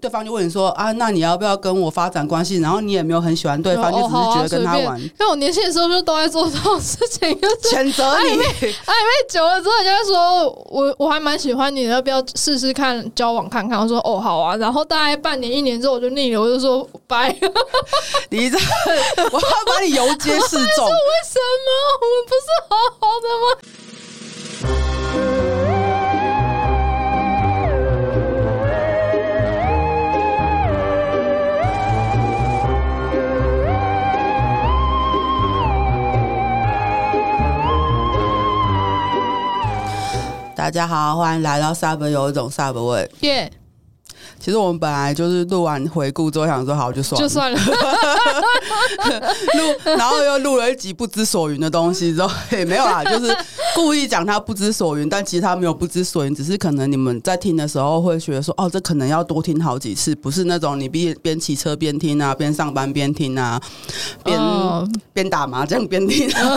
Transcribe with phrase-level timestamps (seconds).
[0.00, 2.58] 对方就问你说啊，那你要不要跟我发展关系？
[2.58, 5.00] 然后你也没有很喜欢对方，就只是觉得跟他玩。
[5.00, 8.38] 因为我年轻的时候就都在做这种事情，就谴责你。
[8.38, 13.80] 暧昧久了之后，人家说我我还蛮喜欢你的，要不要试试看交往看看？
[13.80, 14.56] 我说哦好啊。
[14.56, 17.34] 然后大概半年一年之后我就腻了，我就说拜。
[18.30, 18.58] 你这，
[19.30, 20.86] 我要把你游街示众。
[20.86, 21.68] 为什么
[22.00, 23.44] 我们不是好好的吗？
[40.64, 43.10] 大家好，欢迎来到 Sub 有一种 Sub 味。
[43.20, 43.52] 耶！
[44.40, 47.58] 其实我们本来就是录完回顾之后，想说好就算了，就算了。
[49.54, 53.36] 录，然后又录了一集不知所云的东西之后， 也没有啦，就是。
[53.74, 63.60] 故意讲他不知所云，但其实他没有不知所云，只是可能你们在听的时候会觉得说，哦，这可能要多听好几次，不是那种你边边骑车边听啊，边上班边听啊，
[64.22, 64.38] 边
[65.12, 66.56] 边、uh, 打麻将边听、啊。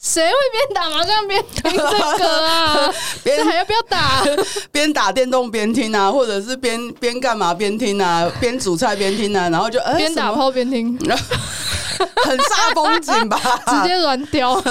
[0.00, 2.92] 谁会边打麻将边听这个啊？
[3.22, 4.24] 边还要不要打？
[4.72, 8.30] 边打电动边听啊，或者是边边干嘛边听啊？
[8.40, 10.98] 边煮菜边听啊，然后就边、欸、打炮边听。
[11.98, 13.38] 很煞风景吧？
[13.66, 14.62] 直接软掉。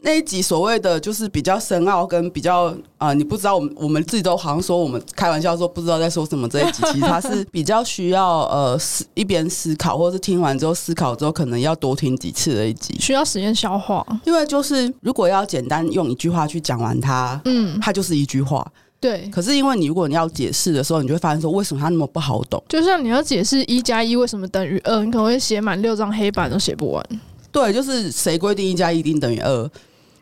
[0.00, 2.64] 那一集所谓的就是比较深奥，跟比较
[2.98, 6.48] 啊、呃，你不知道我们我们自己都好像说我们开玩笑说不知道在说什么。
[6.48, 14.04] 这一集其实它是比较需要呃思一边思考，或者是听完之后思考之后，可能要多听几次的一集，需要时间消化。
[14.24, 18.66] 因为就是如果要简单用一句话去讲完它，嗯，它就是一句话。
[19.04, 22.64] 对，可是因为你如果你要解释的时候，你就会发现说，为什么它那么不好懂？
[22.66, 27.06] 就像你要解释一加一为什么等于二，你可能会写满六张黑板都写不完。
[27.52, 29.70] 对，就是谁规定一加一一定等于二？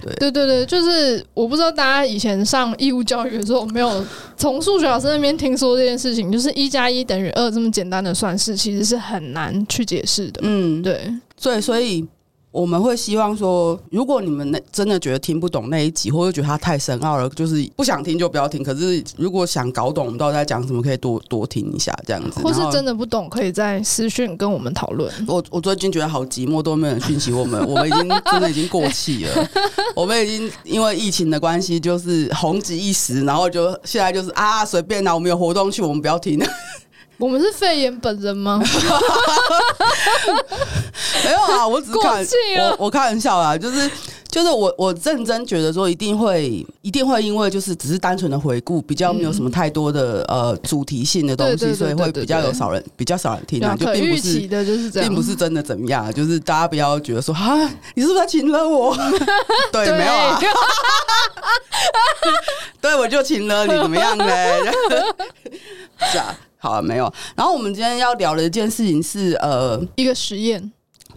[0.03, 4.05] 对，对对对，就是我不知道大家以前上义务教育的时候有没有
[4.37, 10.41] 从数学老师那边听说这件事情，就是一加一等于二这么简单的算式，其实是很难去解释的。
[10.43, 12.05] 嗯，对，所以所以。
[12.53, 18.63] 我们会希望说，如果你们那真的觉得听不懂那一集，或者觉得它太深奥了，就是不想听就不要听。
[18.63, 22.41] 可是如果想搞懂我们到底在讲什么，可以多多听一下这样子。
[22.41, 25.11] 或是真的不懂，可以在私讯跟我们讨论。
[25.27, 29.49] 我我最近觉得好寂寞，都没有人讯息我们， 我们已经真的已经过气了。
[29.97, 36.39] 我们已经因为疫情的关系，就是红极一时，然后就现在就是啊随便啦，我们有活动去，我们不要听。
[37.19, 38.61] 我们是肺炎本人吗？
[41.25, 42.25] 没有啊，我只是看
[42.59, 43.89] 我我开玩笑啊，就是
[44.29, 57.57] 就是我我认真觉得说一定会一定会因为就是只是单纯的回顾，比较没有什么太多的呃主题性的东西，所以会比较有少人比较少人听啊，就并不是的就是这样，并不是真的怎么样，就是大家不要觉得说啊，
[57.95, 58.97] 你是不是在请了我？
[59.71, 60.41] 对，没有啊，
[62.81, 64.25] 对，我就请了你，怎么样呢？
[66.11, 66.37] 是啊。
[66.63, 67.13] 好了，没有。
[67.35, 70.71] 然后我们今天要聊的一件事情是，呃，一个实验。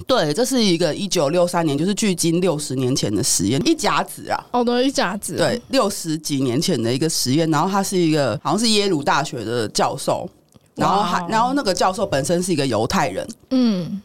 [0.08, 3.62] 对，这是一个一九六三年，就是距今六十年前的实验。
[3.64, 5.38] 一甲子啊，哦，对，一甲子。
[5.38, 7.48] 对，六十几年前的一个实验。
[7.52, 10.28] 然后他是一个，好像是耶鲁大学的教授。
[10.74, 13.28] 然后还，然后那个教授本身是一个犹太人。
[13.52, 14.02] 嗯。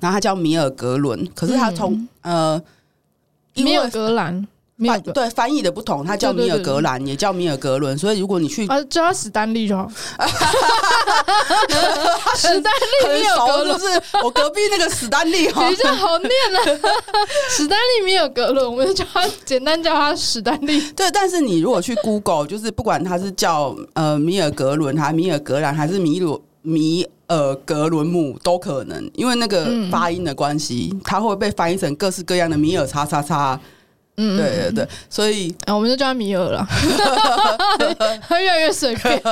[0.00, 2.62] 然后他叫米尔格伦，可是他从、嗯、呃，
[3.54, 4.46] 米尔格兰。
[4.88, 9.90] 翻对翻译的不同，他叫米尔格兰，也叫米尔格伦，所以如果你去啊，叫他史丹利就好。
[12.36, 13.86] 史丹利米尔格伦是
[14.22, 16.58] 我隔壁那个史丹利哈，比较好念啊。
[17.50, 20.80] 史丹利米尔格伦，我们就叫他简单叫他史丹利。
[20.92, 33.58] 对，但是你如果去 Google，就是不管他是叫呃米尔格伦，还是米尔格兰，还是米鲁米尔格伦姆都可能，因为那个发音的关系，它会被翻译成各式各样的米尔叉叉叉。
[34.16, 36.66] 嗯，对对对，所以、啊、我们就叫他米尔了，
[38.28, 39.22] 他越来越随便。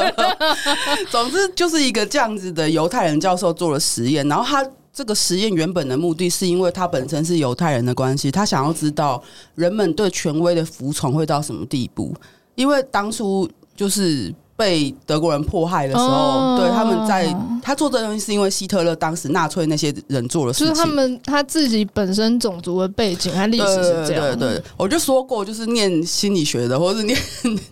[1.10, 9.22] 总之，就是一个这样子的犹太人教授做了实验，然后他这个实验原本的目的是因为他本身是犹太人的关系，他想要知道
[9.54, 12.14] 人们对权威的服从会到什么地步，
[12.54, 14.34] 因为当初就是。
[14.54, 24.22] 被德国人迫害的时候，哦、对他们在他做这东西是因为希特勒当时纳粹那些人做的事情，就是他们他自己本身种族的背景和历史是这样。
[24.22, 27.18] 对，对对，我就说过，就是念心理学的，或者是念，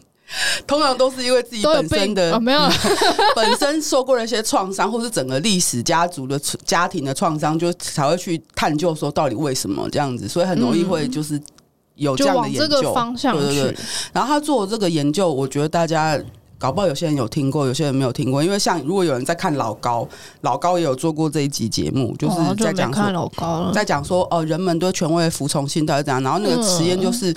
[0.66, 2.60] 通常都是因为自己本身的、哦、没有
[3.36, 11.40] 本身受过了一些创伤，或是整个历史家族的家庭的创伤，就才会去探究说到底为什么这样子，所以很容易会就是
[11.96, 13.44] 有这样的研究方向去。
[13.44, 13.76] 对对对，
[14.12, 16.18] 然后他做这个研究，我觉得大家。
[16.60, 18.44] 搞不好有些人有听过，有些人没有听过。
[18.44, 20.06] 因为像如果有人在看老高，
[20.42, 26.22] 老高也有做过这一集节目，就是在讲说，老高在讲说哦，人们对权威的服从性到底怎样？
[26.22, 27.34] 然后那个实验就是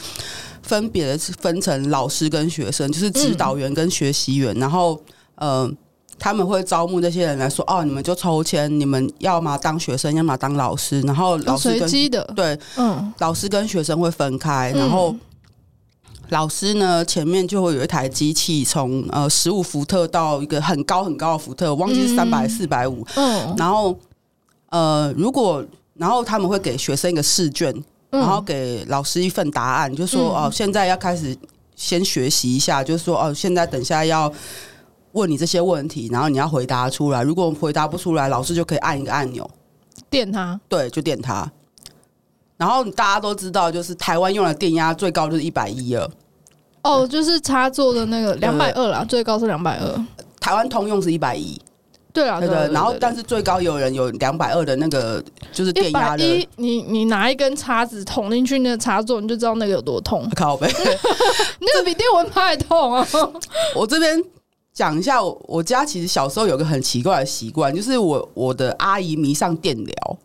[0.61, 4.53] 分别的分成老师跟学生，就是指导员跟学习员。
[4.55, 4.99] 然后
[5.35, 5.71] 呃，
[6.19, 15.15] 他们会招募这些人来说，哦，你们就抽签，你们要么当学生，要么当老师，然后老师跟、随机的对，嗯，老师跟学生会分开，然后。
[16.29, 23.05] 老师呢，前面就会有一台机器，从呃十五伏特到一个很高很高的伏特，我忘记是三百四百五。
[23.15, 23.95] 嗯，然后
[24.69, 25.63] 呃，如果
[25.95, 27.71] 然后他们会给学生一个试卷，
[28.09, 31.37] 嗯、然后给老师一份答案，就说哦、呃，现在要开始
[31.75, 34.31] 先学习一下，就是说哦、呃，现在等下要
[35.11, 37.21] 问你这些问题，然后你要回答出来。
[37.21, 39.47] 如果回答不出来，老师就可以按一个按钮，
[40.09, 41.51] 电他，对，就电他。
[42.57, 46.09] 然后大家都知道，就是台湾用的电压最高就是一百一了。
[46.83, 50.05] 哦，就是插座的那个两百二啦，呃、最高是两百二。
[50.39, 51.57] 台湾通用是一百一，
[52.11, 52.49] 对啊，对。
[52.73, 55.23] 然后，但是最高有人有两百二的那个，
[55.53, 56.23] 就是电压的。
[56.23, 60.29] 一，你你拿一根叉子捅进去那个插座，你就知道那个有多痛。
[60.35, 60.67] 靠北，
[61.59, 63.07] 那个比电蚊拍还痛啊！
[63.73, 64.21] 我这边
[64.73, 70.17] 讲一下我，我家其实小时候有个很奇怪的习惯，就是我我的阿姨迷上电疗。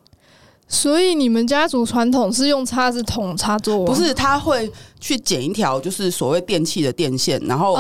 [0.69, 3.85] 所以你们家族传统是用叉子捅插座？
[3.87, 4.71] 不是，他会
[5.01, 7.75] 去剪一条就是所谓电器的电线，然后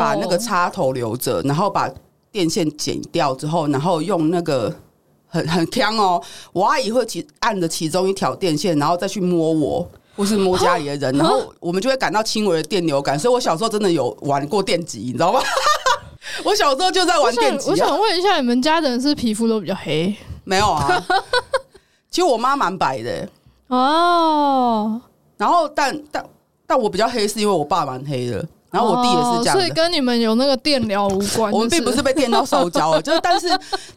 [0.00, 1.88] 把那个插头留着，然后把
[2.32, 4.74] 电线剪掉之后，然后用那个
[5.28, 6.20] 很很强哦，
[6.52, 13.16] 我阿姨会其按着其中一条电线，然后再去摸我，或是摸家里的人，然后我们就会感到轻微的电流感。
[13.16, 15.40] 所以我小时候真的有玩过电极，你知道吗？
[16.42, 17.70] 我小时候就在玩电极啊。
[17.70, 20.12] 我想问一下，你们家的人是皮肤都比较黑？
[20.42, 21.00] 没有啊。
[22.14, 23.28] 其实我妈蛮白的
[23.66, 25.00] 哦，
[25.36, 26.24] 然后但但
[26.64, 28.36] 但我比较黑，是因为我爸蛮黑的，
[28.70, 31.52] 然后我弟也是这样，所以跟你们有那个电疗无关。
[31.52, 33.48] 我们并不是被电到手脚， 就是但是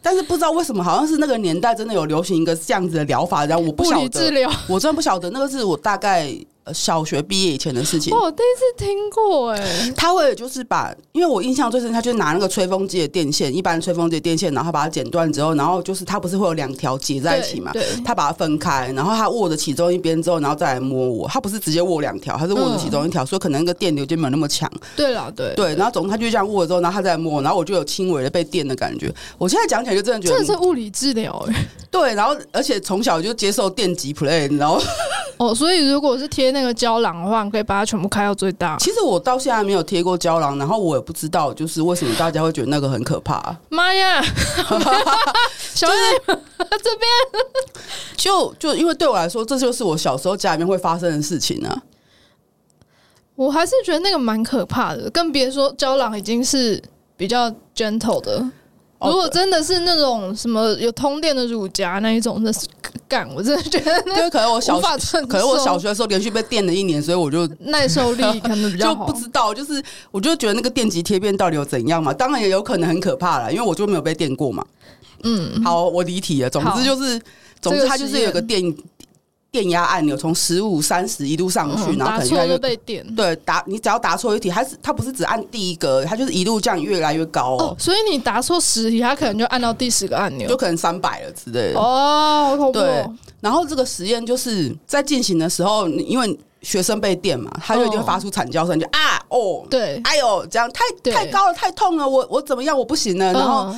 [0.02, 6.36] 但是不知道为什么，好像是那个年代真的有流行一个这样子的疗法，然后我不晓得，我真的不晓得，那个是我大概。
[6.72, 9.92] 小学毕业以前的事情，我第一次听过哎、欸。
[9.96, 17.72] 他会就是把，因为我印象最深，他就拿那个吹风机的电线，一般吹风机的电线，然后把它剪断之后，然后就是他不是会有两条结在一起嘛？
[17.72, 21.28] 对，他把它分开，然后他握着其中一边之后，然后再来摸我。
[21.28, 24.70] 他不是直接握两条，他是握着其中一条，嗯、所以可能那个电流就没有那么强。
[24.96, 29.12] 对了，对对，然后总之他就这样握了之后，然后他再摸，然后我就有轻微的被电的感觉。
[29.36, 31.68] 我现在讲起来就真的觉得，这是物理治疗哎、欸。
[31.90, 34.82] 对，然后而且从小就接受电击 play，你知道吗？
[35.38, 38.76] 哦，所以如果是贴那个胶囊的话，你可以把它全部开到最大。
[38.78, 43.56] 其实我到现在没有贴过胶囊，然后我也不知道，就是为什么大家会觉得那个很可怕。
[43.68, 44.22] 妈呀！
[45.74, 45.94] 小姐
[46.58, 47.08] 这边
[48.16, 51.82] 就就因为对我来说，这就是我小时候家里面会发生的事情啊。
[53.36, 56.82] 我还是觉得那个蛮可怕的，更别说胶囊已经是
[57.16, 58.44] 比较 gentle 的。
[59.00, 62.66] 如果真的是那种什么有通电的乳夹那一种，那是
[63.06, 69.06] 干，我真的觉得那，因为可能我小学，可能我小学的时候连续被电了一年，所以我就 耐受力可能比较好。
[69.06, 72.12] 就不知道，就是我就觉得那个电极贴片到底有怎样嘛？
[72.12, 74.64] 当然也有可能很可怕了，因为我就没有被电过嘛。
[75.22, 76.50] 嗯，好，我离题了。
[76.50, 77.20] 总之就是，
[77.60, 78.74] 总之它就是有个电。
[79.50, 83.04] 电压按钮从十五、三十一路上去，然后可能越来越被电。
[83.14, 87.74] 对，答你只要答错一题，它是它不是只按第一个，它就是一路这样越来越高哦。
[87.78, 91.80] 所以你答错十题，它可能就按到第十个按钮，就可能三百了之类的。
[91.80, 92.78] 哦，好恐怖。
[92.78, 93.06] 对，
[93.40, 103.32] 然后这个实验就是在进行的时候，因为学生被电嘛，他就一定会发出惨叫声，就啊哦，对，哎呦，这样太太高了，太痛了，我我怎么样，我不行了。
[103.32, 103.74] 然后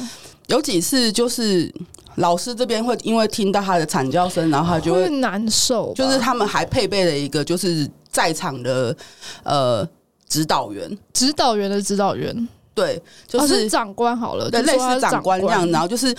[0.49, 1.73] 有几次就是。
[2.17, 5.93] 老师这边会因为听到他的惨叫声，然后他就会，会难受。
[5.95, 8.95] 就是他们还配备了一个，就是在场的
[9.43, 9.87] 呃
[10.29, 15.71] 指导员，指导员的指导员，对，就是，哦、是长官好了，对，类似长官这样。
[15.71, 16.15] 然后就是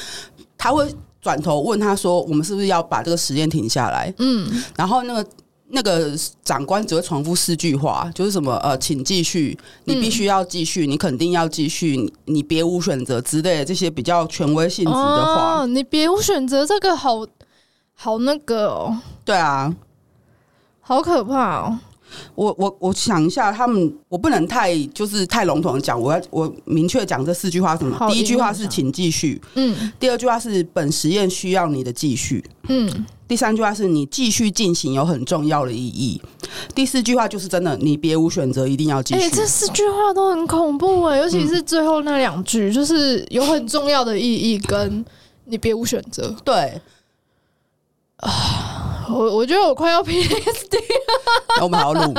[0.58, 0.88] 他会
[1.22, 5.26] 转头问他说：“我们是不是要把这个实验停下来？”嗯，然后那个。
[5.74, 6.12] 那个
[6.44, 15.62] 长官只会重复四句话，就是什么呃，请继续，你必须要继续，嗯、你肯定要继续，你别无选择之类的这些比较权威性质的话。
[15.62, 17.26] 哦、你别无选择，这个好
[17.94, 18.98] 好那个哦。
[19.24, 19.74] 对啊，
[20.82, 21.80] 好可怕哦。
[22.36, 28.12] 我我我想一下，他们我不能太就是太笼统的讲，我要我明确讲这四句话什么？
[28.12, 29.92] 第一句话是请继续，嗯。
[29.98, 33.06] 第二句话是本实验需要你的继续，嗯。
[33.32, 36.22] 第三句话是你继续进行有很重要的意义。
[36.76, 39.22] 第四句话就是真的，你别无选择，一定要继续。
[39.22, 45.06] 哎、欸，这四句话都很恐怖哎，尤其是最后那两句，嗯、就是有很重要的意义，跟
[45.46, 46.36] 你别无选择。
[46.44, 46.82] 对
[48.18, 51.62] 啊， 我我觉得我快要 PTSD 了。
[51.62, 52.14] 我们还要录，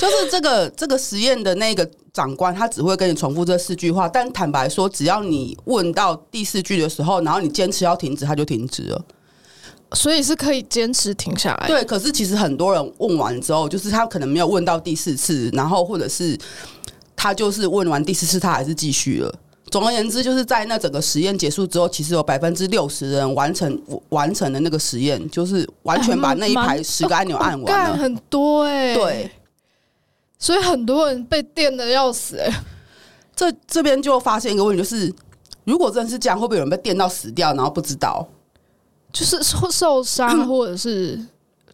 [0.00, 9.00] 就是这个这个实验的那个长官，他只会跟你重复这四句话，但坦白说，只要你问到第四句的时候，然后你坚持要停止，他就停止了。
[9.94, 11.66] 所以是可以坚持停下来。
[11.66, 16.38] 对，可是其实很多人问完之后，就是他可能没有问到第四次，然后或者是
[17.14, 19.34] 他就是问完第四次，他还是继续了。
[19.70, 29.30] 总而言之，就是在那整个实验结束之后，其实有百分之六十的人完成完成的那个实验，就是完全把那一排十个按钮按完了，很多哎、欸，对，
[30.38, 32.54] 所以很多人被电的要死哎、欸。
[33.34, 35.12] 这这边就发现一个问题，就是
[35.64, 38.24] 如果真的是这样，会不会有人被电到死掉，然后不知道？
[39.14, 41.18] 就是受受伤或者是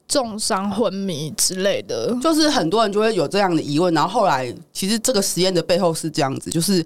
[0.06, 3.94] 重伤、昏迷之类的，就是很多人就会有这样的疑问。
[3.94, 6.84] 然后后来，其实这个实验的背后是这样子，就是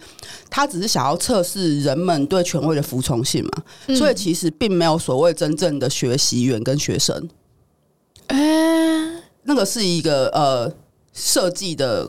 [0.49, 3.51] 他只是想要测试人们对权威的服从性嘛，
[3.89, 7.29] 嗯、所以其实并没有所谓真正的学习员跟学生。
[8.29, 10.73] 哎、欸，那个是一个呃
[11.13, 12.09] 设计的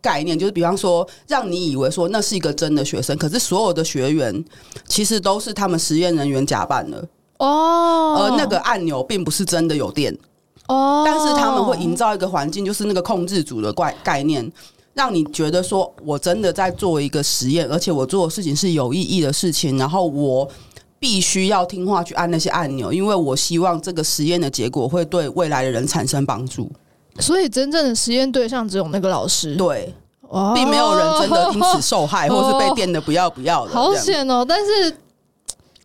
[0.00, 4.44] 概念，就是比方说让你以为说那是一个真的学生，可是所有的学员
[4.86, 7.08] 其实都是他们实验人员假扮的。
[7.38, 10.16] 哦，而那个按钮并不是真的有电
[10.68, 14.50] 哦，但是他们会营造一个环境，就是那个控制组的概概念，
[14.94, 20.48] 让你觉得说我真的在做一个实验，而且我做的事情是有意义的事情，然后我
[20.98, 26.68] 必须要听话去按那些按钮，因为我希望这个实验的结果会对未来的人产生帮助。
[27.20, 29.94] 所以真正的实验对象只有那个老师，对，
[30.54, 33.72] 并没有人真的因此受害，或是被电的不要不要的。
[33.72, 34.44] 好险哦！
[34.48, 34.96] 但是。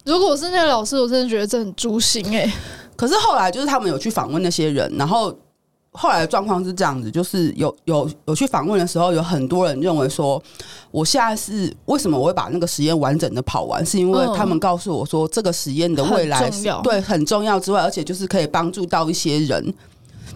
[0.06, 2.54] 如果我是那个老师，我真的觉得这很诛心哎、欸。
[2.96, 5.36] 可是后来就是他们有去访问那些人，然后
[5.92, 10.42] 后来的状况是这样子，就是有有有去访问的时候，有很多人认为说，
[10.92, 19.74] 我现在是为什么我会把那个实验完整的跑完，是因为他们告诉我说，这个实验的未来是对很重要之外，而且就是可以帮助到一些人。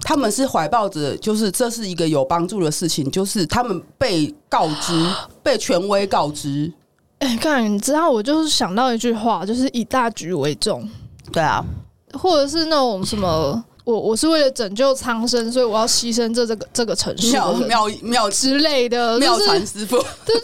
[0.02, 5.08] 他们是怀抱着就是这是一个有帮助的事情，就是他们被告知，
[5.42, 6.72] 被权威告知。
[7.20, 10.88] 哎、欸，看，你知道，我就是想到一句话，就是以大局为重。
[11.32, 11.64] 对啊，
[12.14, 20.36] 或者是那种什么，我我是为了拯救苍生，所以我要牺牲这这个这个城市妙妙妙之类的妙禅师傅， 对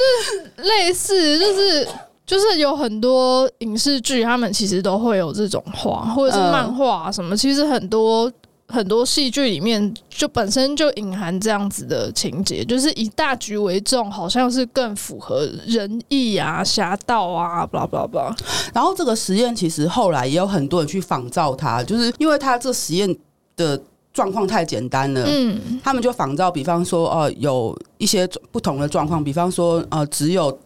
[0.56, 1.88] 对，类似就是
[2.25, 8.32] 就是有很多影视剧，他们其实都会有这种话，或者是漫画什么，其实很多。
[8.72, 18.36] 很多戏剧里面就本身就隐含这样子的情节，就是以大局为重，好像是更符合仁义啊、侠道啊，blah blah blah。
[18.74, 23.16] 然后这个实验其实后来也有很多人去仿造它，就是因为它这实验
[23.56, 23.80] 的
[24.13, 30.58] 状况太简单了，嗯，他们就仿造，比方说，呃，有一些不同的状况，比方说，呃，只有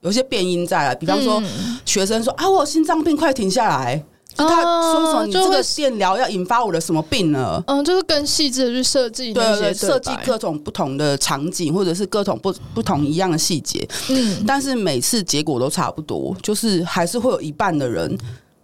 [0.00, 1.42] 有些变音在了，比方说，
[1.84, 4.04] 学生说啊，我心脏病，快停下来。
[4.34, 5.26] 就他说什么？
[5.26, 7.62] 你这个电疗要引发我的什么病呢？
[7.66, 13.86] 嗯，就是更细致的去设计，对对，设计各种不同的场景，或者是各种不不同一样的细节。
[14.08, 18.16] 嗯，但是每次结果都差不多，就是还是会有一半的人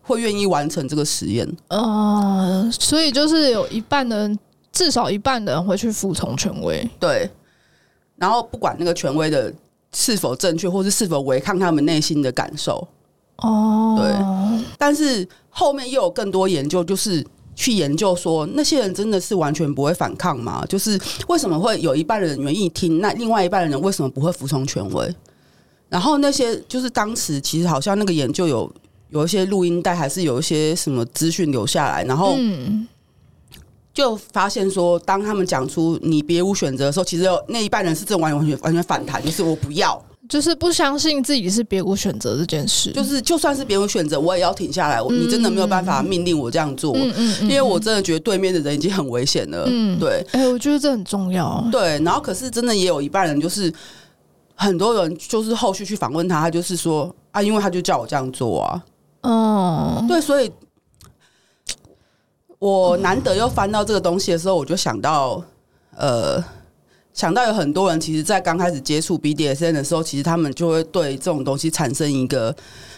[0.02, 1.46] 会愿意完成这个实验。
[1.68, 4.38] 嗯，所以就是有一半的人，
[4.72, 6.88] 至少一半的人会去服从权威。
[6.98, 7.30] 对，
[8.16, 9.52] 然后不管那个权威的
[9.92, 12.88] 是否正确，或是是否违抗他们内心的感受。
[13.36, 15.26] 哦，对，但是
[15.58, 20.64] 后面又有更多研究，就是去研究说那些人真的是完全不会反抗吗？
[20.68, 20.96] 就是
[21.26, 25.12] 为什么会有一半人愿意听，那另外一半的人为什么不会服从权威？
[25.88, 28.72] 然后那些就是当时其实好像那个研究有
[29.10, 32.36] 有一些录音带，还是有一些什么资讯留下来，然后
[33.92, 40.00] 就发现说，当他们讲出你别无选择的时候，其实有那一半人是正完完全完全反弹，就是我不要。
[40.28, 44.98] 就是不相信自己是别无选择这件事，就是就算是别无选择，我也要停下来。
[45.00, 46.94] 嗯、你真的没有办法命令我这样做，
[47.40, 49.64] 因为我真的觉得对面的人已经很危险了。
[49.66, 50.24] 嗯，对。
[50.32, 51.66] 哎、欸，我觉得这很重要。
[51.72, 53.72] 对，然后可是真的也有一半人，就是
[54.54, 58.84] 很多人就是后续去访问他，他就是说啊，因为他就叫我这样做啊。
[59.22, 60.52] 哦，对，所以
[62.58, 65.42] 我难得又翻到这个东西的时候，我就想到
[65.96, 66.44] 呃。
[67.18, 72.54] 想到有很多人，其实，在刚开始接触 BDSN 的时候，其实他们就会对这种东西产生一个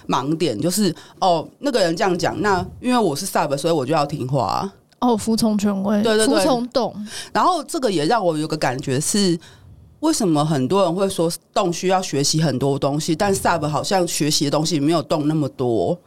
[0.07, 6.95] 盲点，就是哦，那个人这样讲，那因为我是 Sub，所以我就要听话，哦，服从权威，对对对，服从动。
[7.33, 9.41] 然后这个也让我有个感觉是，
[10.01, 15.99] 为什么很多人会说动需要学习很多东西，但 Sub 好像学习的东西没有动那么多。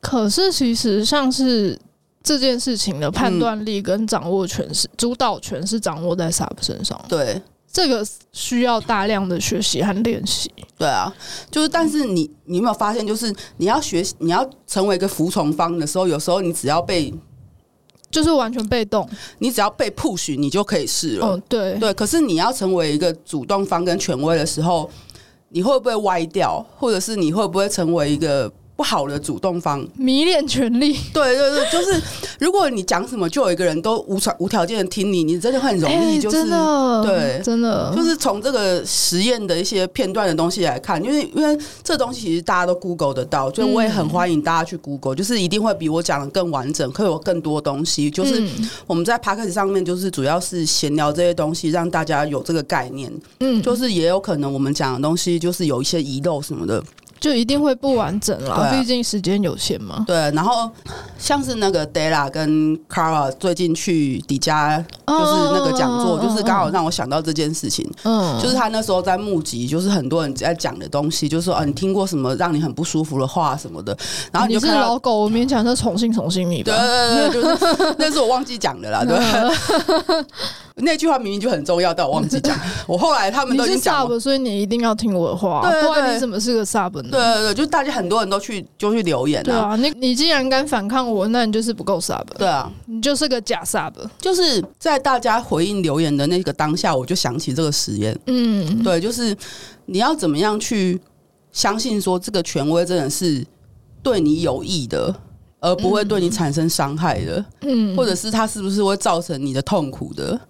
[0.00, 1.76] 可是其实像是。
[2.22, 7.00] 这件事情的判断力跟掌握权是、嗯、主导权是掌握在 Sub 身上。
[7.08, 7.40] 对，
[7.72, 10.52] 这个需要大量的学习和练习。
[10.76, 11.12] 对啊，
[11.50, 17.12] 就是但是你你有没有发现，就是你要学习，你要成为一个服从方的时候，有时候你只要被
[18.10, 19.08] 就是完全被动，
[19.38, 21.26] 你只要被 push，你就可以试了。
[21.26, 21.94] 哦，对对。
[21.94, 24.90] 可是你要成为一个主动方跟权威的时候，
[25.48, 28.52] 你会不会歪掉，或者是你会不会成为一个？
[28.80, 30.96] 不好的主动方，迷恋权力。
[31.12, 32.00] 对对对，就是
[32.40, 36.46] 如果你讲什么，就有一个人都无条无条件的听你，你真的很容易就是、
[37.04, 48.10] 对，真的就是从这个实验的一些片段的东西来看，因为因为这东西其实大家都 Google 得到，所以我也很欢迎大家去 Google，、嗯、就是一定会比我讲的更完整，会有更多东西。
[48.10, 48.42] 就是
[48.86, 53.12] 我们在 Podcast 上面，就是主要是闲聊这些东西，让大家有这个概念。
[53.40, 56.82] 嗯，就是也有可能我们讲的东西就是有一些遗漏什么的。
[57.20, 60.02] 就一定会不完整了，毕、啊、竟时间有限嘛。
[60.06, 60.70] 对，然后
[61.18, 67.86] 像是那个 Della 跟 Cara 最近去迪迦，就是那个讲座，就是刚好让我想到这件事情。
[68.04, 73.94] 嗯，就是他那时候在募集，就是很多人在讲的东西，就是说，啊，你听过什么让你很不舒服的话什么的。
[74.32, 76.72] 然后你，就看你是老狗，我勉强说重新重新你吧。
[76.72, 79.04] 对对对，就是 那是我忘记讲的啦。
[79.04, 80.24] 对。
[80.76, 82.58] 那句话明明就很重要，但我忘记讲。
[82.86, 85.60] 我后来他们都已经讲了，所以你一定要听我的话。
[85.62, 87.08] 对，对，对，不然你怎么是个 sub 呢？
[87.10, 89.44] 对对对，就大家很多人都去就去留言了。
[89.44, 92.24] 对啊，你你既然敢反抗我，那你就是不够 sub。
[92.38, 93.92] 对啊，你就是个假 sub。
[94.18, 98.18] 就是在大家回应留言的那个当下，我就想起这个实验。
[98.26, 99.36] 嗯，对，就是
[99.86, 101.00] 你要怎么样去
[101.52, 103.44] 相信说这个权威真的是
[104.02, 105.14] 对你有益的。
[105.62, 110.40] 而不会对你产生伤害的，嗯，或者是它是不是会造成你的痛苦的？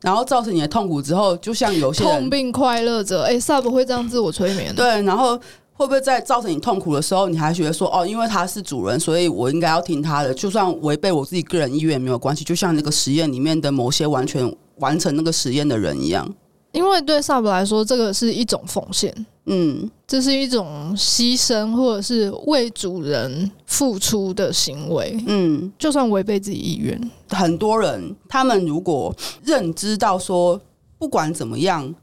[0.00, 4.74] 然后造成你的痛苦之后，就像有些痛并快乐着，哎，Sub 会这样自我催眠？
[4.74, 5.36] 对，然后
[5.72, 12.44] 会不会在造成你痛苦的时候，你还觉得说，哦，因为他是主人，所以我应该要听他的，就算违背我自己个人意愿也没有关系。
[12.44, 16.32] 就像那个实验里面的某些完全完成那个实验的人一样。
[16.72, 19.12] 因为对 Sub 来说，这个是一种奉献，
[19.48, 30.60] 嗯，这是一种牺牲，或者是为主人付出的行为，嗯，就算违背自己意愿，很多人他们如果认知到说，
[30.98, 31.94] 不管怎么样，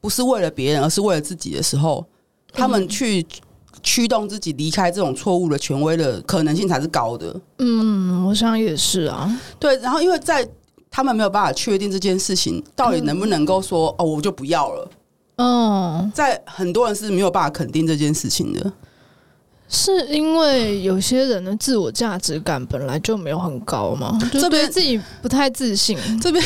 [0.00, 2.04] 不是为了别人，而是为了自己的时候，
[2.52, 3.26] 他们去
[3.82, 7.40] 驱动自己离开这种错误的权威的可能性才是高的。
[7.58, 10.48] 嗯，我想也是啊，对，然后因为在。
[10.94, 14.90] 他们没有办法确定这件事情到底能不能够说、嗯、哦，我就不要了。
[15.42, 18.72] 嗯，在很多人是没有办法肯定这件事情的，
[19.68, 24.16] 是因为有些人的自我价值感本来就没有很高吗？
[24.30, 25.98] 这边自己不太自信。
[26.20, 26.44] 这边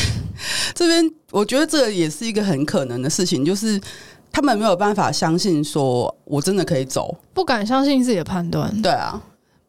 [0.73, 3.79] 这边，我觉得这个也是一个很可能的事情，就是
[4.31, 8.81] 他们没有办法相信说我真的可以走，不敢相信自己的判断。
[8.81, 9.21] 对啊。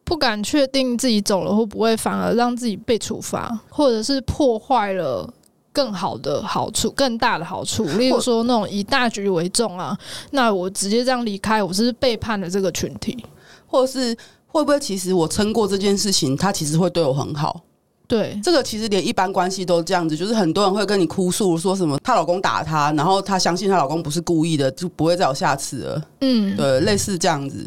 [0.05, 5.31] 不敢确定自己走了会不会反而让自己被处罚，或者是破坏了
[5.79, 7.85] 更好的好处、更大的好处。
[7.85, 9.97] 例如说那种以大局为重啊，
[10.31, 13.17] 那我直接这样离开，我是背叛了这个群体，
[13.65, 14.13] 或者是
[14.47, 17.61] 会不会其实我撑过这件事情，他其实会对我很好？
[18.09, 26.03] 对，这个其实连一般关系都这样子，就是很多人会跟你哭诉说什么她老公打她，然后她相信她老公不是故意的，就不会再有下次了。
[26.19, 27.65] 嗯，对，类似这样子。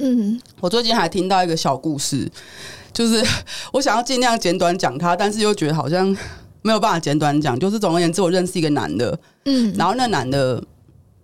[0.00, 2.28] 嗯，我最近还听到一个小故事，
[2.92, 3.24] 就是
[3.72, 6.16] 我想要尽量简短讲他，但是又觉得好像
[6.62, 7.58] 没有办法简短讲。
[7.58, 10.62] 就是总而言之，我认识一个男的，嗯，然后那男的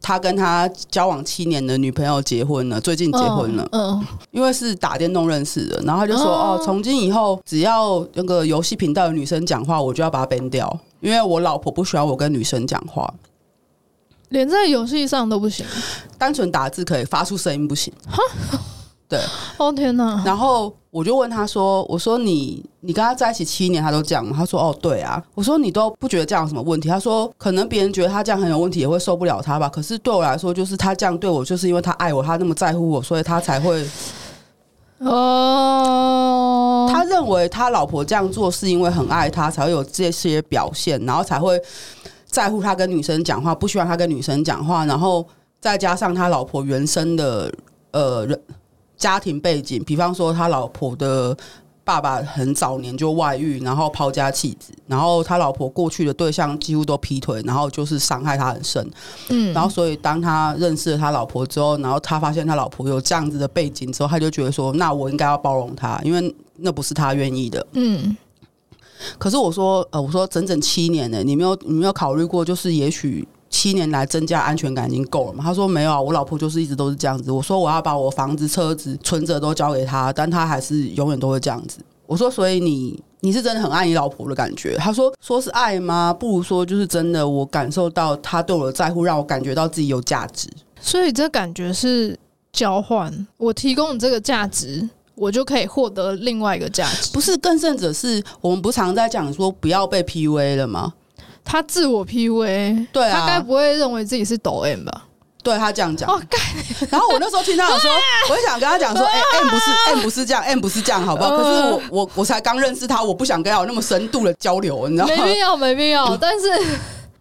[0.01, 13.13] 他跟他交往七年的女朋友结婚了，最近结婚了，嗯，因为是打电动认识的，然后他就说哦，从今以后只要那个游戏频道的女生讲话，我就要把它 ban 掉，因为我老婆不喜欢我跟女生讲话。
[14.31, 15.65] 连在游戏上都不行，
[16.19, 17.91] 单纯打字可以，发出声音不行。
[19.09, 19.21] 哈，对，
[19.59, 20.23] 哦天哪！
[20.25, 29.69] 然后我就问他说：“我说你，你跟他在一起七年，他都这样吗？”他说：“哦，对啊。”我说：“你都不觉得这样有什么问题？”他说：“可能别人觉得他这样很有问题，也会受不了他吧。
[29.69, 33.85] 可是对我来说，就是他这样对我，就是因为他爱我，他那么在乎我，所以他才会……
[34.99, 41.61] 哦，他认为他老婆这样做是因为很爱他，才会有这些表现，然后才会。”
[42.31, 45.27] 在乎他跟女生讲话，不希望他跟女生讲话，然后
[45.63, 47.51] 再加上他老婆原生的
[47.93, 48.29] 呃
[48.99, 51.35] 家庭背景，比方说他老婆的
[51.85, 58.91] 爸爸很早年就外遇，然后抛家弃子，然后他老婆过去的对象几乎都劈腿，然后就是伤害他很深。
[59.31, 67.67] 嗯，然后所以当他认识了他老婆之后，然后他发现他老婆有这样子的背景之后，他就觉得说，那我应该要包容他，因为那不是他愿意的。
[67.73, 68.17] 嗯。
[69.17, 73.27] 可是我说，呃，我说整整七年呢，你没有你没有考虑过，就是也许
[73.59, 75.43] 七年来增加安全感已经够了嘛？
[75.43, 77.33] 他说没有啊，我老婆就是一直都是这样子。
[77.33, 81.81] 我说我要把我房子、车子、存折都交给他，但他还是永远都会这样子。
[82.07, 84.77] 我说，所以你你是真的很爱你老婆的感觉？
[84.77, 86.15] 他说，说是爱吗？
[86.15, 90.49] 不如说就是真的，我感受到他对我的在乎，让我感觉到自己有价值。
[90.81, 92.17] 所以这感觉是
[92.53, 94.89] 交换，我提供你这个价值。
[95.21, 97.37] 我就可以获得另外一个价值，不是？
[97.39, 100.95] 更甚者是我们不常在讲说不要被 PUA 了吗？
[101.49, 105.05] 他自我 PUA，对啊，他该不会认为自己是抖 M 吧？
[105.43, 106.11] 对他这样讲。
[106.11, 106.21] 哦，
[106.91, 107.91] 然后我那时候听他讲说，
[108.29, 111.39] 我就想跟他讲说，哎、欸、，M 不是 M 不是这样，M 不是这样，好不好？
[111.39, 115.15] 可是我我我才刚认识他，我不想跟他有那么深度的交流，你知道吗？
[115.17, 116.15] 没必要，没必要。
[116.19, 116.53] 但是，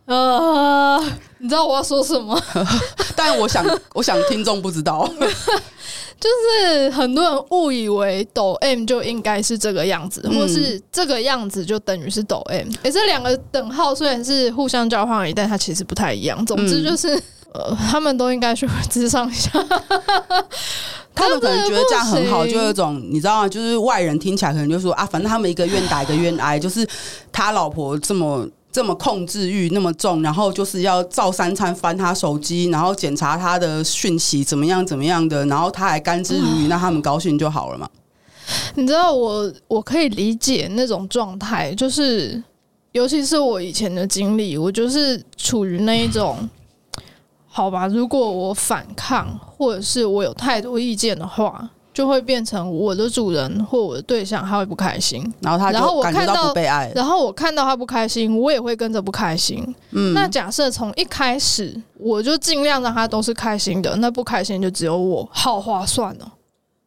[0.05, 1.01] 呃，
[1.37, 2.37] 你知道我要说什么？
[3.15, 5.09] 但我想，我想听众不知道。
[6.19, 12.67] 就是很多人误以为抖 M 就应该是这个样子，或是这个样子就等于是抖 M。
[12.82, 16.43] 哎，这两个等号虽然是互相交换而已，但它其实不太一样。
[16.45, 17.10] 总之就是，
[17.53, 19.51] 呃，他们都应该去咨商一下。
[21.13, 23.47] 他们可能觉得这样很好，就有一种你知道吗？
[23.47, 26.88] 就是外人听起来可能就说啊，反正他们一个愿打一个愿挨，就是
[27.32, 28.47] 他老婆这么。
[28.77, 37.89] 这么控制欲那么重，然后就是要照三餐翻他手机，然后检查他的讯息怎么样怎么样的，然后他还甘之如饴，那他们高兴就好了嘛？
[38.75, 42.39] 你知道我我可以理解那种状态，就是
[42.91, 46.47] 尤其是我以前的经历，我就是处于那一种，
[47.47, 51.67] 好吧，如果我反抗或者是我有太多意见的话。
[51.97, 59.65] 就会变成我的主人或我的对象，他会不开心，然后他然后我看到不被爱，然后我看到他不开心，我也会跟着不开心。
[59.93, 66.29] 嗯，那假设从一开始我就尽量让他都是开心的，那不开心就只有我，好划算哦。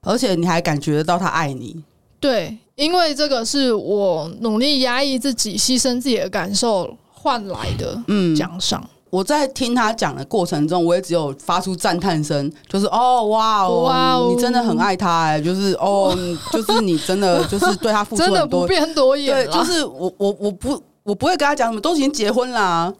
[0.02, 1.82] 而且你还感觉得到他爱你，
[2.20, 8.88] 对，因为这个是我努力压抑自己、牺牲自己的感受换来的，嗯，奖赏。
[9.10, 16.16] 我在听他讲的过程中，我也只有发出赞叹声，就是哦哇哦，哇哦，你真的很爱他哎、欸，就是哦，
[16.52, 22.92] 就是你真的就是对他付出很多，真的不变多眼，对，就是我我我不我不会跟他讲什么，都已经结婚啦。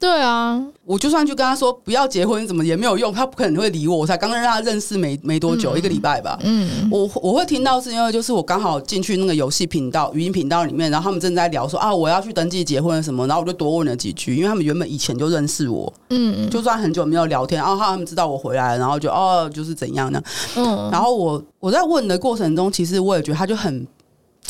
[0.00, 3.98] 对啊，我就算去跟他说不要结婚，怎么也没有用，他不可能会理我。
[3.98, 6.38] 我才刚刚让他认识没没多久，嗯、一个礼拜吧。
[6.42, 20.22] 嗯，我我会听到是因为就是我刚好进去那个游戏频道、语音频道里面，然后他们正在聊说啊，我要去登记结婚什么，然后我就多问了几句，因为他们原本以前就认识我，嗯，就算很久没有聊天，然后他们知道我回来了，然后就哦，就是怎样呢？
[20.56, 23.86] 嗯，然后我我在问的过程中，其实我也觉得他就很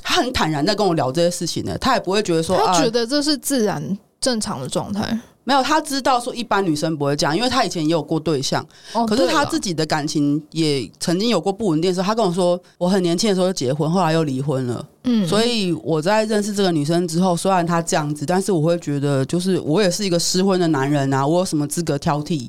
[0.01, 5.19] 他很坦然在跟我聊这些事情呢，他也不会觉得说他觉得这是自然正常的状态。
[5.51, 12.07] 没有，他知道说一般女生不会这样，因为他以前也有过对象，哦、可是他自己的感情也曾经有过不稳定的时候。
[12.07, 14.87] 他跟我说，我很年轻的时候就结婚，后来又离婚了。
[15.03, 22.49] 嗯，所以我在认识这个女生之后，虽然她这样子，但是我会觉得，就是我也是一个失婚的男人啊，我有什么资格挑剔？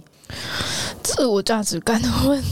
[1.02, 2.50] 自我价值感的问题。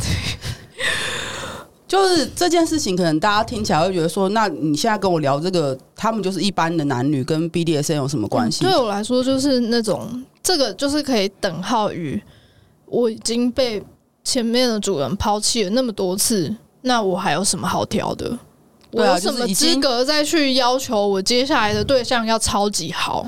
[1.89, 8.63] 就是这件事情，可能大家听起来会觉得说，那你现在跟我聊这个，他们就是一般的男女，跟 BDSN 有什么关系？
[8.63, 12.21] 嗯，对我来说，就是那种这个就是可以等号于
[12.85, 13.83] 我已经被
[14.23, 18.37] 前面的主人抛弃了那么多次，那我还有什么好挑的？
[18.91, 23.25] 我有什么资格再去要求我接下来的对象要超级好？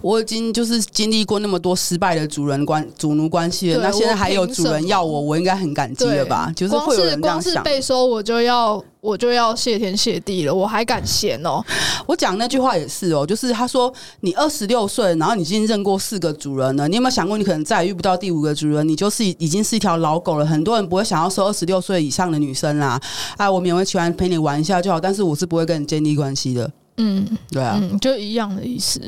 [0.00, 6.50] 我已经就是经历过那么多失败的主人关主奴关系了，那现在还有主人要我，我应该很感激了吧？
[6.56, 7.52] 就是会有人这样想。
[7.54, 8.82] 光是被收，我就要。
[9.02, 11.60] 我就要谢天谢地了，我还敢嫌哦！
[12.06, 18.86] 我讲那句话也是哦，就是他说你二十六岁，然后你已经认过四个主人了，你有没有想过你可能再也遇不到第五个主人？
[18.86, 20.46] 你就是已经是一条老狗了。
[20.46, 23.00] 很多人不会想要收二十六岁以上的女生啦，
[23.36, 26.70] 哎，我勉为其难陪你玩一下就好，但是我是不会跟你建立关系的。
[26.98, 29.00] 嗯，对啊，嗯，就一样的意思，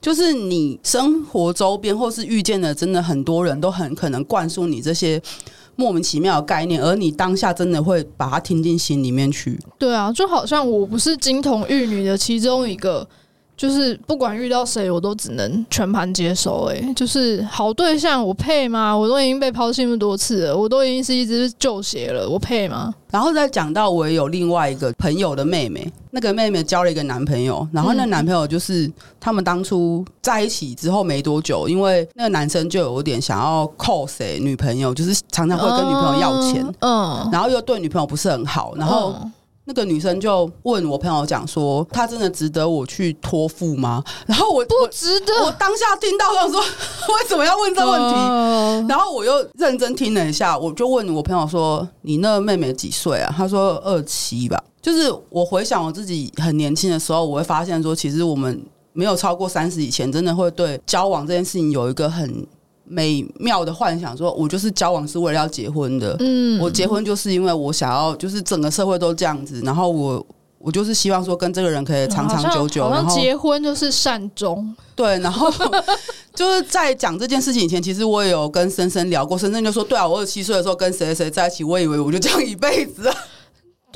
[0.00, 5.22] 就是你生活周边或是遇见的，真的很多人都很可能灌输你这些。
[5.76, 9.58] 莫名其妙的概念，而你当下真的会把它听进心里面去。
[9.78, 13.06] 对啊，就好像我不是金童玉女的其中一个，
[13.56, 16.64] 就是不管遇到谁，我都只能全盘接受。
[16.66, 18.94] 哎，就是好对象，我配吗？
[18.96, 22.94] 我都已经被抛弃那么多次了，我都已经是一只旧鞋了，我配吗？
[23.10, 39.14] 然后再讲到我也有另外一个朋友的妹妹，那个妹妹交了一个男朋友，然后那男朋友就是他们当初在一起之后没多久，因为那个男生就有点想要扣谁女朋友，就是常常会跟女朋友要钱，嗯，然后又对女朋友不是很好，然后。
[39.68, 44.02] 那个女生就问我朋友讲说，她真的值得我去托付吗？
[44.24, 45.34] 然后我不值得。
[45.40, 48.88] 我，我当下听到他说 为什么要问这问题？
[48.88, 62.46] 然后我又认真听了一下，我就问我朋友说：“你那妹妹几岁啊？”她说：“二七吧。”就是我回想我自己很年轻的时候，我会发现说，其实我们没有超过三十以前，真的会对交往这件事情有一个很。
[62.88, 66.16] 美妙的幻想，说我就是交往是为了要结婚的。
[66.20, 70.24] 嗯，我结婚就是因为我想要，就是整个社会都这样子，然后我
[70.58, 72.88] 我就是希望说跟这个人可以长长久久。
[72.90, 74.74] 然后结婚就是善终。
[74.94, 75.52] 对，然后
[76.34, 83.14] 就是在讲这件事情以前，其实我也有跟深深聊过，深深就说：“对啊，我二十七岁的时候跟谁谁谁在一起，我以为我就这样一辈子啊。”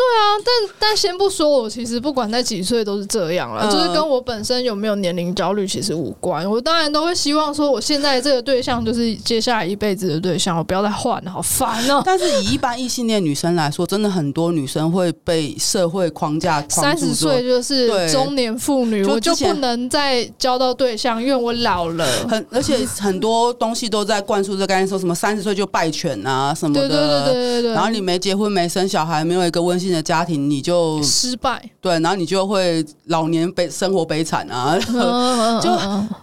[0.01, 6.49] 对啊，但但先不说，我其实不管在几岁都是这样了，嗯、就是跟我本身有没有年龄焦虑其实无关。
[6.51, 12.03] 我当然都会希望说，我现在这个对象就是接下来一辈子的对象，我不要再换了，好烦哦、喔。
[12.03, 22.07] 但是以一般异性恋女生来说，真的很多女生会被社会框架框，三十岁就是中年妇女，我就不能再交到对象，因为我老了。
[22.27, 27.73] 很而且很多东西都在灌输这概念，说什么三十岁就败犬啊什么的，对对对对对。
[27.73, 34.79] 然后你没结婚没生小孩，没有一个温馨的家庭你就失败，对，然后你就会老年悲生活悲惨啊，
[35.61, 35.71] 就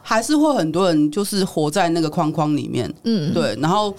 [0.01, 3.93] 还是会很多人就是活在那个框框里面，嗯，对，然后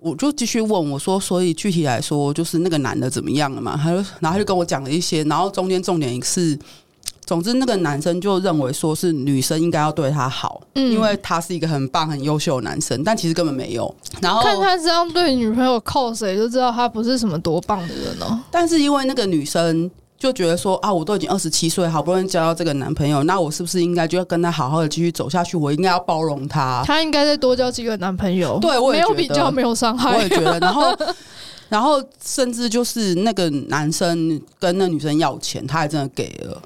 [0.00, 3.76] 我就继续问我说，所以具体来说，就是那个男的怎么样了嘛？
[3.76, 6.58] 他就然后他就跟我讲了一些，然后中间重点是。
[7.32, 13.92] 总之，那个男生就认为说是女生应该要对他好，嗯，因为他是一个很棒、很优秀的男生，但其实根本没有。
[14.20, 18.38] 然后看他这样对女朋友靠谁，就知道他不是什么多棒的人哦。
[18.50, 25.56] 但是因为那个女生就觉得说啊，我都已经二十七岁，好不容易交到这个男朋友，那我是不是应该就要跟他好好的继续走下去？
[25.56, 28.58] 我应该要包容他，他应该再多交几个男朋友。
[28.60, 30.14] 对，我也觉得没有比较，没有伤害。
[30.14, 30.60] 我也觉得。
[30.60, 30.94] 然后，
[31.72, 36.60] 然后甚至就是那个男生跟那女生要钱，他还真的给了。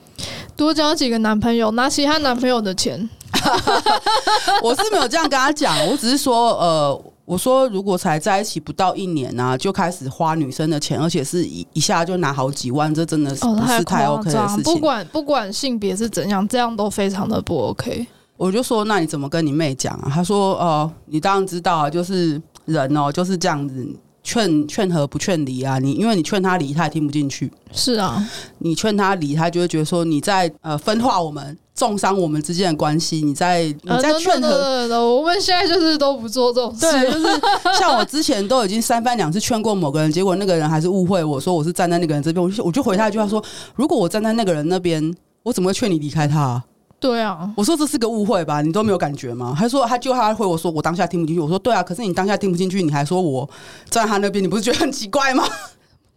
[0.57, 3.09] 多交几个男朋友，拿其他男朋友的钱。
[4.65, 14.65] 我是没有这样跟他讲，我只是说，呃，我说如果才在一起不到一年啊，就开始花女生的钱，而且是一一下就拿好几万，这真的是不是太 OK 的事情。
[14.65, 18.05] 不管 不管性别是怎样，这样都非常的不 OK。
[18.37, 20.11] 我就说，那你怎么跟你妹讲啊？
[20.13, 23.87] 他说，哦、呃，你当然知道啊，就是人哦，就是这样子。
[24.27, 25.79] 劝劝和不劝离啊！
[25.79, 27.49] 你因为你劝他离，他也听不进去。
[27.71, 33.23] 是啊，你劝他离，他就会觉得说你在呃分化我们，重伤我们之间的关系。
[33.23, 36.81] 你在你在劝和、呃，我们现在就是都不做这种事。
[36.81, 37.41] 对， 就是
[37.79, 42.45] 像我之前都已经三番两次劝过某个人，结果那个人还是误会我说我是站在那个人这边。
[42.45, 43.41] 我就我就回他一句话说：
[43.77, 46.65] 如果我站在那个人那边，我怎么会劝你离开他、啊？
[46.99, 49.55] 对啊，我说这是个误会吧，你都没有感觉吗？
[49.57, 51.41] 他说他就他回我说我当下听不进去。
[51.41, 53.49] 我说对啊，可是你当下听不进去，你还说我
[53.91, 55.45] 站在他那边，你不是觉得很奇怪吗？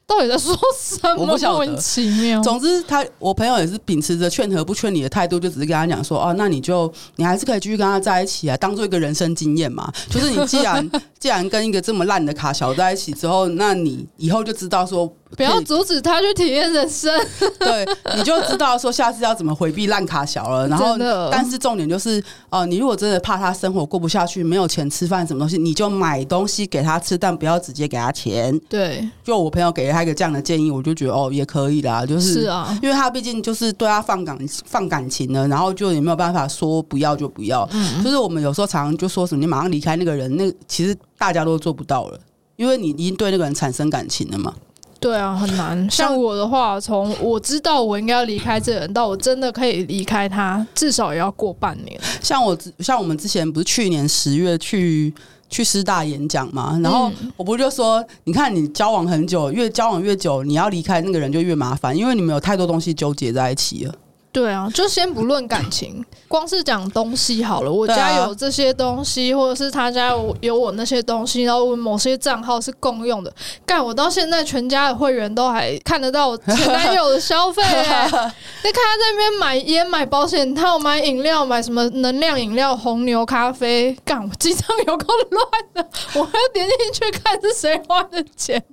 [0.08, 1.22] 到底在说什么？
[1.22, 2.42] 我不晓得，莫名其妙。
[2.42, 9.92] 总之，他我朋友也是秉持着劝和不劝离的态度，就只是跟他讲说哦，那你就你还是可以继续跟他在一起啊，当做一个人生经验嘛。
[10.10, 10.90] 就是你既然
[11.20, 15.14] 既然跟一个这么烂的卡小在一起之后，那你以后就知道说。
[15.38, 17.14] 不要阻止他去体验人生，
[17.60, 20.68] 对，你就知道说下次要怎么回避烂卡小了。
[20.68, 20.98] 然后，
[21.32, 28.58] 但是重点就是，哦、呃，你如果真的怕他生活过不下去，没有钱吃饭什么东西，你就买东西给他吃，但不要直接给他钱。
[28.68, 37.70] 对，就我朋友给了他一个这样的建议，我就觉得哦，也可以啦，就是，是啊，因为他毕竟就是对他放感放感情了，然后就也没有办法说不要就不要。
[37.72, 42.20] 嗯，就是我们有时候常常就说什么，你马上离开那个人，那其实大家都做不到了，
[42.56, 44.54] 因为你已经对那个人产生感情了嘛。
[45.00, 45.90] 对啊，很难。
[45.90, 52.00] 像我的话，从我知道我应该要离开这个人，到我真的可以离开他，至少也要过半年。
[52.22, 55.14] 像我，像我们之前不是去年十月去
[55.50, 63.96] 去师大演讲嘛，然后我不就说，你看你交往很久，越交往越久，你要离开那个人就越麻烦，因为你们有太多东西纠结在一起了。
[64.40, 67.70] 对啊，就先不论感情， 光是讲东西好了。
[67.70, 73.34] 我家有这些东西，或者是他家有有我那些东西，然后我某些账号是共用的。
[73.66, 78.06] 干，我到现在全家的会员都还看得到我前男友的消费 哎！
[78.06, 88.64] 你看他在那边买烟、买保险套、买饮料、买什么能量饮料、红牛咖啡，干，我记账有够乱的， 我还要点进去看是谁花的钱。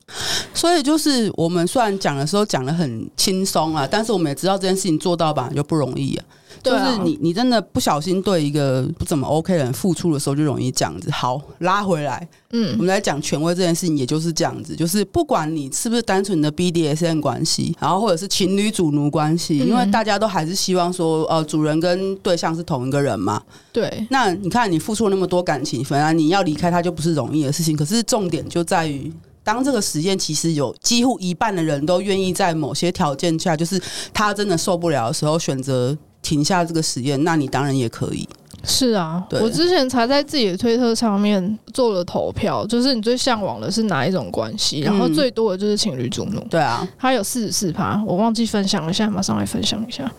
[0.54, 5.50] 所以就是我们虽然讲的时候讲的很轻松啊，但是我们也知道这件事情做到吧。
[5.56, 6.24] 就不容易啊！
[6.62, 11.10] 就是你，你真的不小心对一个不怎么 OK 的人付出的时候，就容易这样子。
[11.10, 14.74] 好，拉回来，嗯，我们来讲权威这件事情，也就是这样子。
[14.74, 23.40] 就是不管你是不是单纯的 BDSM 关系，然后或者是情侣主奴关系，因为大家都还是希望说，呃，主人跟对象是同一个人嘛。
[23.72, 24.06] 对。
[24.10, 27.76] 那你看，你付出了那么多感情，反而你要离开他，就不是容易的事情。
[27.76, 29.12] 可是重点就在于。
[29.46, 33.80] 当这个实验其实有几乎一半的人都愿意在某些条件下，就是
[34.12, 38.28] 他真的受不了的时候，选择停下这个实验，那你当然也可以。
[38.64, 44.80] 是啊，我之前才在自己的推特上面做了投票，就是你最向往的是哪一种关系？
[44.80, 46.40] 然后最多的就是情侣主奴。
[46.50, 50.10] 对啊，他有四十四趴，我忘记分享了，现在马上来分享一下。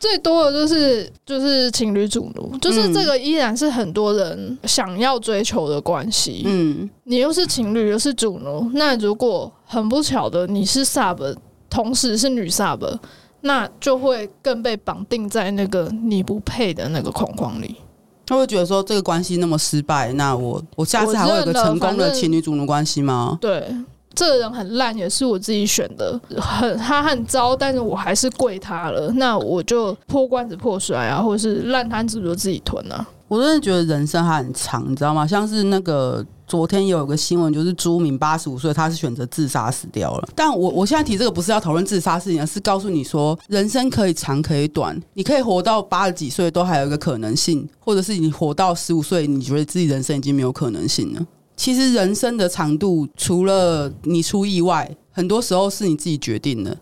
[0.00, 6.42] 最多的就是就是情侣主奴，就是这个依然是很多人想要追求的关系。
[6.46, 11.36] 嗯，你又是情侣又是主奴，那如果很不巧的你是 sub，
[11.68, 12.98] 同时是女 sub，
[13.42, 17.76] 那就会更被绑定在那个你不配的那个框框里。
[18.24, 23.36] 他会觉得说这个关系那么失败，那我我下次还会有个成功的情侣主奴关系吗？
[23.38, 23.66] 对。
[24.14, 33.06] 这个人很烂，也是我自己选的，很他很糟，但是我还是跪他了，那我就破罐子破摔啊，或者是烂摊子就自己吞啊。
[33.28, 35.24] 我真的觉得人生还很长，你知道吗？
[35.24, 40.28] 像是那个昨天有一个新闻，就是朱明八十五岁，他是选择自杀死掉了。
[40.34, 51.24] 但我我现在提这个不是要讨论自杀事情，而是告诉你说，人生可以长可以短，你可以活到八十几岁都还有一个可能性，或者是你活到十五岁，你觉得自己人生已经没有可能性了。
[51.60, 56.74] 其实人生的长度，除了你出意外，很多时候是你自己决定的。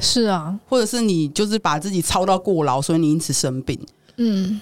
[0.00, 3.80] 是啊，或者是你就是把自己操到过劳，所以你因此生病。
[4.18, 4.60] 嗯。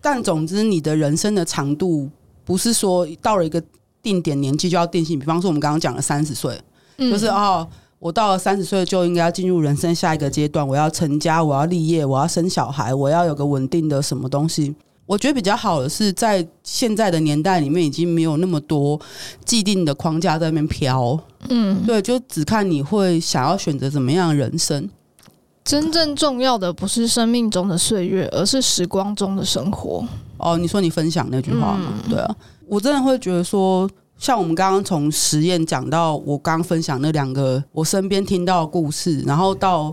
[0.00, 2.10] 但总之，你的人生的长度
[2.44, 3.62] 不是说到了一个
[4.02, 5.16] 定点年纪就要定性。
[5.16, 6.60] 比方说，我们刚刚讲了三十岁，
[6.98, 7.64] 就是哦，
[8.00, 14.74] 我到了三十岁就应该要进入人生下一个阶段，我要成家，我要立业，我要生小孩，我要有个稳定的什么东西。
[15.06, 19.00] 我觉得比较好的是，在现在的年代里面，已经没有那么多
[19.44, 21.18] 既定的框架在那边飘。
[21.48, 24.90] 嗯，对，就只看你会想要选择怎么样的人生。
[25.64, 30.04] 真正重要的不是生命中的岁月，而是时光中的生活。
[30.38, 31.92] 哦，你说你分享那句话吗？
[32.04, 32.36] 嗯、对啊，
[32.68, 33.88] 我真的会觉得说，
[34.18, 39.92] 像我们刚刚从实验讲到我刚分享那两个我身边听到的故事，然后到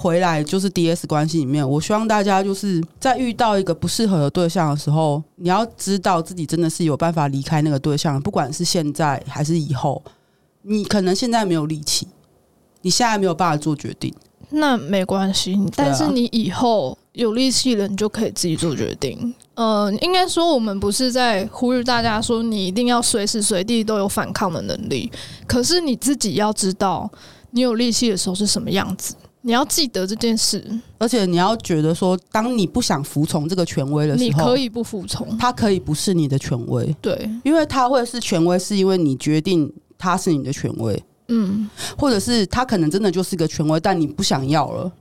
[0.00, 10.02] 回来就是 DS 关系里面，我希望大家就是在遇到一个不适合的对象的时候，你要知道自己真的是有办法离开那个对象，不管是现在还是以后。
[10.62, 12.06] 你可能现在没有力气，
[12.82, 14.14] 你现在没有办法做决定。
[14.50, 19.34] 那没关系，但是你以后有力气了，你就可以自己做决定。
[19.54, 25.10] 呃，应该说我们不是在呼吁大家说你一定要随时随地都有反抗的能力，
[25.46, 27.10] 可是你自己要知道
[27.52, 30.64] 你有力气的时候是什么样子，你要记得这件事，
[30.98, 41.02] 而且你要觉得说，当你不想服从这个权威的时候，你可以不服从，他可以不是你的权威，对，因为他会是权威，是因为你决定他是你的权威。
[41.32, 44.92] 嗯，或者是他可能真的就是个权威，但你不想要了，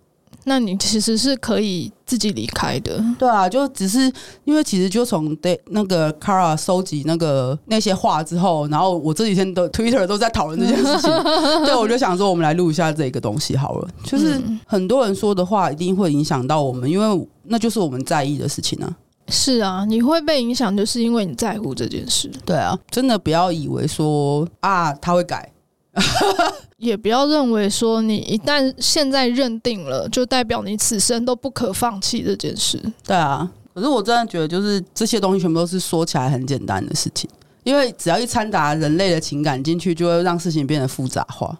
[0.49, 2.99] 那你其实是可以自己离开的。
[3.19, 4.11] 对啊，就只是
[4.45, 11.11] 因为其实就从对那个 Kara 收集那个那些话之后，然后我这几天的 Twitter 都在讨论这件事情，
[11.63, 13.87] 对，我就想说我们来录一下这个东西好了。
[14.03, 18.91] 就是很多人说的话一定会影响到我们，因为那就是我们在意的事情啊。
[19.27, 22.31] 是啊，你会被影响，就是因为你在乎这件事。
[22.43, 25.51] 对啊，真的不要以为说啊他会改。
[26.77, 32.81] 也不要认为说你一旦现在认定了，就代表你此生都不可放弃这件事。
[33.05, 37.29] 对啊，可是我真的觉得，就是这些东西全部都是说起来很简单的事情，
[37.63, 41.57] 因为只要一掺杂人类的情感进去，就会让事情变得复杂化，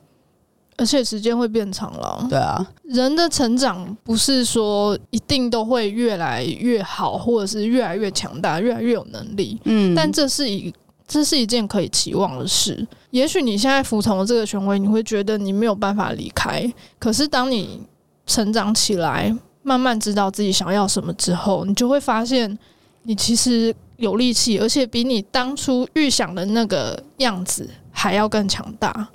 [0.77, 2.25] 而且时间会变长了。
[2.29, 9.59] 对啊，人的成长不是说一定都会越来越好，或者是越来越强大，越来越有能力。
[9.65, 10.73] 嗯，但这是一。
[11.09, 12.87] 这是一件可以期望的事。
[13.09, 16.71] 也许你现在服从了这个权威，你会觉得你没有办法离开。
[16.99, 17.81] 可是当你
[18.27, 22.55] 成长起来，慢慢知道自己想要什么之后，你就会发现，
[23.01, 29.09] 你其实有力气，而且比你当初预想的那个样子还要更强大。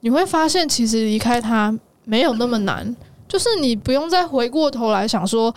[0.00, 2.94] 你会发现，其实离开他没有那么难，
[3.26, 5.52] 就是你不用再回过头来想说。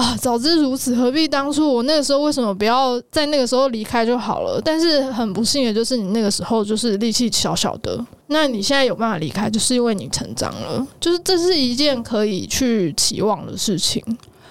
[0.00, 1.70] 啊，早知如此，何必当初？
[1.70, 4.58] 我那个时候为什么不要在那个时候离开就好了？
[4.64, 8.02] 但是很不幸的就是，你那个时候就是力气小小的。
[8.28, 10.86] 那你现在有办法离开，就是因为你成长了。
[10.98, 14.02] 就是这是一件可以去期望的事情。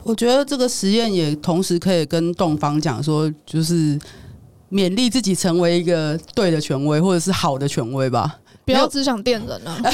[0.03, 3.99] 我觉得这个实验也同时可以跟洞方讲说，就是
[4.71, 8.37] 勉励自己成为一个对的权威，或者是好的权威吧。
[8.65, 9.81] 不要只想电人啊。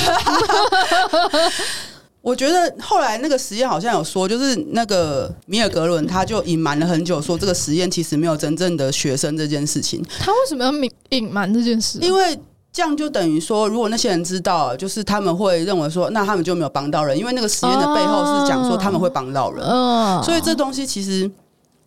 [2.25, 10.03] 我觉得后来那个实验好像有说，就是那个米尔格伦他就隐瞒了很久，说这个实验其实没有真正的学生这件事情。
[10.19, 11.99] 他为什么要隐隐瞒这件事？
[12.01, 12.35] 因为
[12.73, 19.63] 这样就等于说，如果那些人知道，就是他们会认为说，那他们就没有帮到人，因为那个实验的背后是讲说他们会帮到人。
[19.63, 21.29] 嗯，所以这东西其实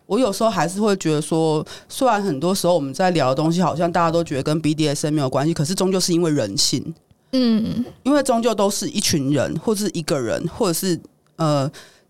[0.05, 6.95] 我有时候还是会觉得说，虽然很多时候我们在聊的东西好像大家都觉得跟 BDSM 没有关系，可是终究是因为人性。
[7.31, 10.99] 嗯，因为终究都是一群人，或是一个人，或者是
[11.35, 11.69] 呃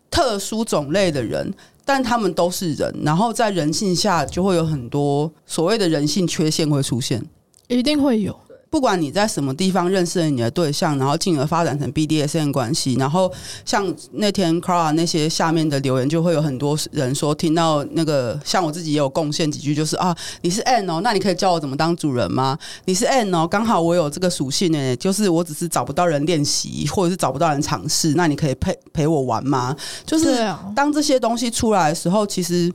[0.10, 1.54] 特殊种类的人，
[1.84, 7.24] 但他们都是人，然后在人性下就会有很多所谓的人性缺陷会出现，
[7.68, 8.40] 一定会有。
[8.70, 13.32] 不管你在什么地方认识了你的对象，然后进而发展成 BDSN 关系，然后
[13.66, 22.58] 像那天 Cara 那些下面的留言，就会有很多人说，听到那个像我自己也有贡献几句，就是啊，你是 N 哦，那你可以教我怎么当主人吗？
[22.86, 29.76] 你是 N 哦，刚好我有这个属性呢，就是我只是找不到人练习，或者是找不到人尝试，那你可以陪陪我玩吗？
[30.06, 32.72] 就是当这些东西出来的时候，其实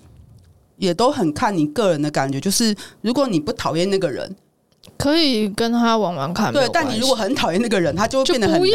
[0.77, 4.35] 也都很看你个人的感觉，就是如果你不讨厌那个人。
[4.97, 6.53] 可以跟他玩玩看。
[6.53, 8.73] 对，但你如果很讨厌那个人，他就会变得很雷。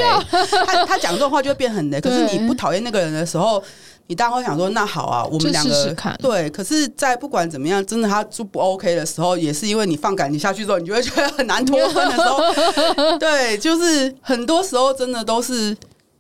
[0.66, 2.00] 他他讲这种话就会变很雷。
[2.02, 3.62] 可是你不讨厌那个人的时候，
[4.08, 6.16] 你当然会想说，那好啊，我们两个试试看。
[6.22, 12.40] 对，可是，在不管怎么样，真的他就不 OK 的时候，也是因为你放感情下去之后，你就会觉得很难脱分的时候。
[13.20, 15.76] 对，就是很多时候真的都是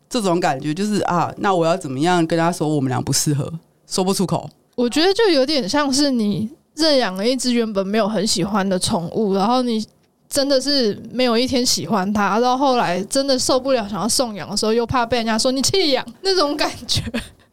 [0.09, 3.51] 这种感觉，就是啊，那我要怎么样跟他说我们俩不适合，
[3.87, 4.49] 说不出口。
[4.75, 6.49] 我觉得就有点像是你。
[6.79, 9.85] 认养了一只原本没有很喜欢的宠物，然后你
[10.29, 17.03] 真的是没有一天喜欢它，到后来真的受不了想要送养的时候，又怕被人家说你弃养那种感觉。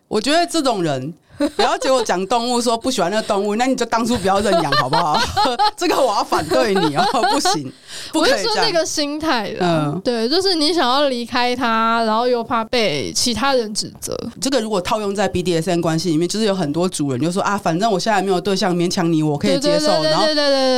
[0.09, 1.13] 我觉得这种人。
[1.57, 5.21] 不要结果讲动物说不喜欢那个动物，那你就当初不要认养好不好？
[5.77, 7.73] 这个我要反对你哦， 不行，
[8.13, 14.17] 不可是说那个心态的，嗯，对，就是你想要离开他，然后又怕被其他人指责。
[14.41, 20.27] 这个如果套用在 BDSN 关系里面，就是有很多主人就说啊，反正我现在没有对象，勉强你我可以接受，然后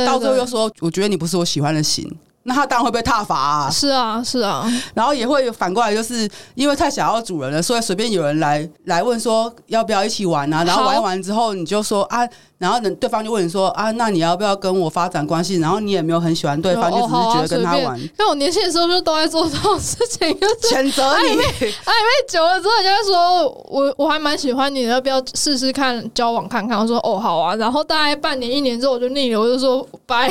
[0.05, 2.09] 到最后又说，我觉得你不是我喜欢的型。
[2.43, 3.69] 那他当然会被踏伐啊！
[3.69, 12.27] 是啊，是啊，然后也会反过来，就是因为太想要主人了，所以随便有人来来问说要不要一起玩啊，然后玩完之后你就说啊。
[12.59, 15.59] 然后等对方就问你说啊，那你要不要跟我发展关系？
[15.59, 17.97] 然后你也没有很喜欢对方，就只是觉得跟他玩。
[17.97, 21.29] 因为我年轻的时候就都在做这种事情，就是谴责你。
[21.29, 26.77] 暧昧，暧昧久了之后，就会说我我还蛮喜欢你的，要不要试试看交往看看？
[26.77, 27.55] 我说哦好啊。
[27.55, 30.29] 然后大概半年一年之后我就腻了，我就说拜。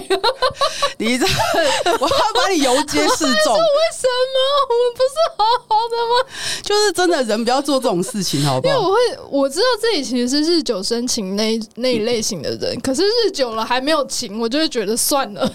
[0.98, 1.26] 你这，
[2.00, 3.54] 我要把你游街示众。
[3.54, 4.36] 为什么
[4.68, 6.28] 我们不是好好的吗？
[6.62, 8.74] 就是真的人不要做这种事情，好不好？
[8.74, 8.98] 因为我会
[9.30, 12.18] 我知道自己其实是日久生情那那一类。
[12.18, 15.52] 类型的人，可是日久了还没有情，我就会觉得算了。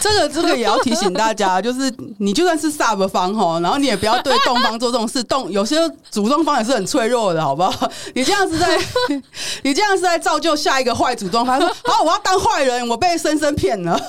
[0.00, 5.22] 这个这个也要提醒大家， 就是你就算是 sub 方哈，然后你也不要对动方做这种事。
[5.24, 5.76] 动有些
[6.10, 7.90] 主动方也是很脆弱的，好不好？
[8.14, 8.78] 你这样是在
[9.62, 11.60] 你这样是在造就下一个坏主动方。
[11.60, 14.00] 说好，我要当坏人，我被深深骗了。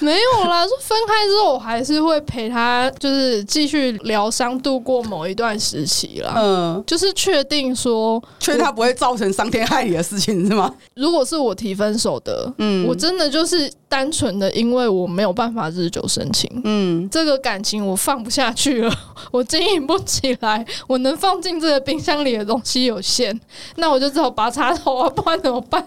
[0.00, 6.34] 没有啦，说分开之后，我还是会陪他，就是继续疗伤，度过某一段时期啦。
[6.36, 10.72] 嗯，就是确定说，确定他不会造成伤天害理的事情是吗？
[10.94, 18.94] 如果是我提分手的，嗯，我真的就是单纯的因为我没有办法日久生情，嗯，这个感情我放不下去了，
[19.32, 23.38] 我经营不起来，我能放进这个冰箱里的东西有限，
[23.76, 25.84] 那我就只好拔插头啊， 不然怎么办？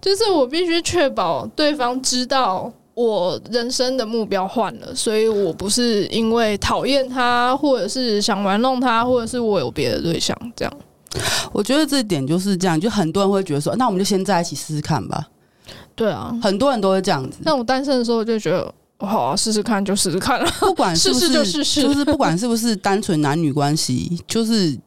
[0.00, 10.72] 就是我必须确保对方知道我人生的目标换了，所以我不是因为讨厌他，或者是想玩弄他，或者是我有别的对象这样。
[11.52, 15.26] 我觉得这点就是这样，就很多人会觉得说，那我们就先在一起试试看吧。
[15.94, 17.38] 对啊，很多人都会这样子。
[17.42, 24.78] 那我单身的时候就觉得，好啊，试试看就试试看了，不管是不是试试就试试，就是不管是不是单纯男女关系，就是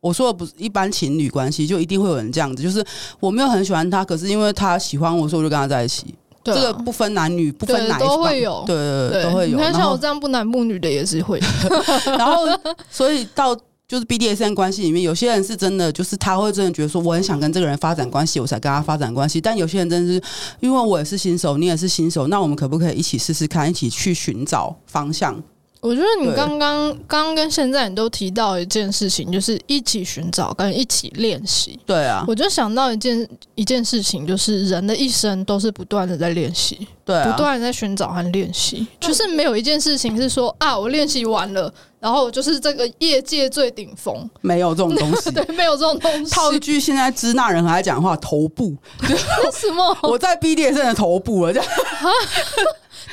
[0.00, 2.62] 我说的不是一般情侣关系，就一定会有人这样子。
[2.62, 2.84] 就是
[3.20, 6.14] 我没有很喜欢他，可是因为他喜欢我，所以我就跟他在一起。
[6.42, 9.56] 对啊，这个不分男女，不分男女都会有，对对对，都会有。
[9.56, 11.40] 你看像我这样不男不女的也是会。
[12.06, 12.46] 然后，
[12.90, 13.56] 所以到。
[13.88, 19.40] 就是 BDSM 关系里面，有些人是真的，就是他会真的觉得说，我很想跟这个人发展关系，我才跟他发展关系。
[19.40, 20.22] 但有些人真的是，
[20.60, 25.42] 因为我也是新手，你也是新手，那我们可不可以一起试试看，一起去寻找方向？
[25.80, 31.78] 我觉得你刚刚刚刚跟现在你都提到一件事情，就是一起寻找跟一起练习。
[31.86, 46.30] 对啊，我就想到一件一件事情，就是人的一生都是不断的在练习，对啊，不断的在寻找和练习，就是没有一件事情是说啊，我练习完了，然后就是这个业界最顶峰，没有这种东西， 对，没有这种东西。
[46.32, 48.74] 套一句现在支那人还在讲话，头部，
[49.54, 49.96] 什么？
[50.02, 51.68] 我在 BDSM 的头部了，这样。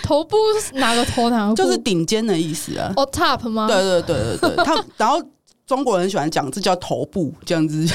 [0.06, 1.30] 头部是哪个头？
[1.30, 2.94] 哪个 就是顶尖的意思啊？
[2.96, 3.68] 哦，top 吗？
[3.68, 5.20] 对对对对对， 他然后
[5.66, 7.88] 中国人喜欢讲这叫头部，这样子，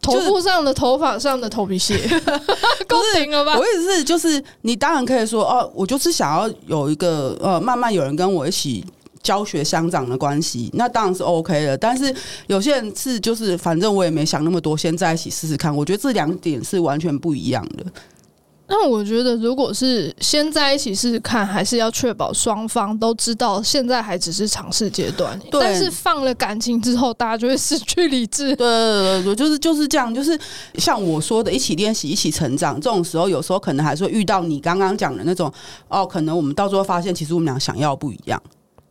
[0.00, 1.96] 头部上的头发上的头皮屑，
[2.88, 3.56] 够顶了吧？
[3.56, 8.84] 我意思是，就是你当然可以说哦，我就是想要有一个呃，慢慢有人跟我一起
[9.22, 11.78] 教学相长的关系，那当然是 OK 的。
[11.78, 12.12] 但是
[12.48, 15.74] 有些人是就是，反正我也没想那么多，先在一起试试看。
[15.74, 17.84] 我觉得这两点是完全不一样的。
[18.68, 25.38] 那我觉得，如果是先在一起试试看，还是要确保双方都知道，现在还只是尝试阶段。
[25.50, 28.56] 对，但是放了感情之后，大家就会失去理智。
[28.56, 30.14] 对 对对对，就是就是这样。
[30.14, 30.38] 就是
[30.76, 32.80] 像我说的，一起练习，一起成长。
[32.80, 35.52] 这种时候，有时候可能还是会遇到你刚刚讲的那种
[35.88, 38.40] 哦，可能我们到最后发现，其实我们俩想要不一样。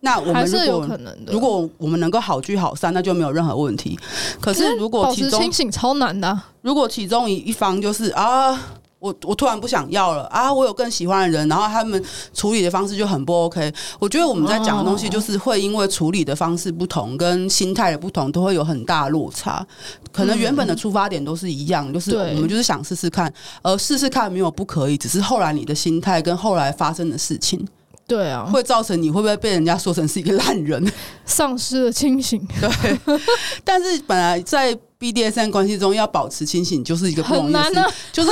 [0.01, 1.33] 那我们还是有可能的。
[1.33, 3.97] 如果我们能够好聚好散，那就没有任何问题。
[4.39, 6.49] 可是如果其中保持清醒超难的啊。
[6.61, 8.59] 如果其中一一方就是啊。
[9.01, 10.53] 我我突然不想要了啊！
[10.53, 12.01] 我有更喜欢的人，然后他们
[12.35, 13.73] 处理的方式就很不 OK。
[13.97, 19.65] 我觉得我们在讲的东西，就是会因为处理的方式不同，跟心态的不同，都会有很大的落差。
[20.11, 23.33] 可能原本的出发点都是一样，就是我们就是想试试看，
[23.63, 27.67] 而试试看没有不可以，只是后来你的心态跟后来发生的事情，
[28.11, 30.91] 对啊，会造成你会不会被人家说成是一个烂人，
[31.25, 32.45] 丧失了清醒。
[32.59, 33.17] 对，
[33.63, 34.77] 但是本来在。
[35.01, 37.73] BDSM 关系中要保持清醒，就是一个不容易的事，
[38.11, 38.29] 就是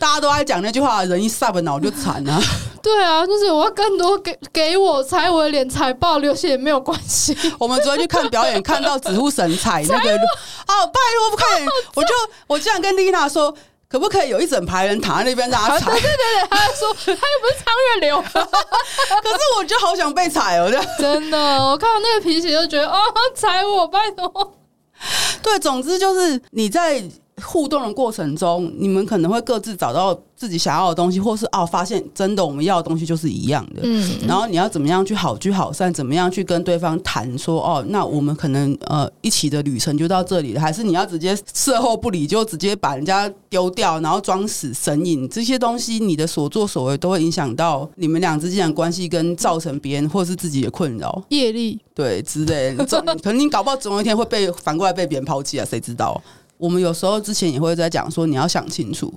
[0.00, 2.42] 大家都爱讲那句话，人一 sub 脑就惨了。
[2.82, 7.36] 对啊，就是我要更多给给我踩我的脸，踩爆流血也没有关系。
[7.56, 12.08] 我们昨天去看表演，看到指护神踩那个，哦，拜托不可以，我就
[12.48, 13.54] 我这样跟丽娜说，
[13.88, 15.90] 可不可以有一整排人躺在那边让他踩？
[15.92, 23.00] 对对对， 他说他又不是苍月流， 可是我就好想被踩哦，这样真的，我看到那个皮鞋就觉得哦，
[23.34, 24.54] 踩我，拜托。
[25.42, 27.02] 对，总之就是你在
[27.42, 33.80] 互动的过程中，你们可能会各自找到自己想要的东西，或是哦，发现真的我们要的东西就是一样的。
[33.82, 35.92] 嗯，然后你要怎么样去好聚好散？
[35.92, 52.84] 怎么样去跟对方谈说哦，那我们可能呃一起的旅程就到这里了，还是你要直接事后不理，就直接把人家丢掉，然后装死神隐这些东西，你的所作所为都会影响到你们俩之间的关系，跟造成别人或是自己的困扰、业力对之类的。
[53.22, 56.20] 可能你搞不好总有一天会被反过来被别人抛弃啊，谁知道？
[56.58, 59.12] 我们有时候之前也会在讲说，你要想清楚，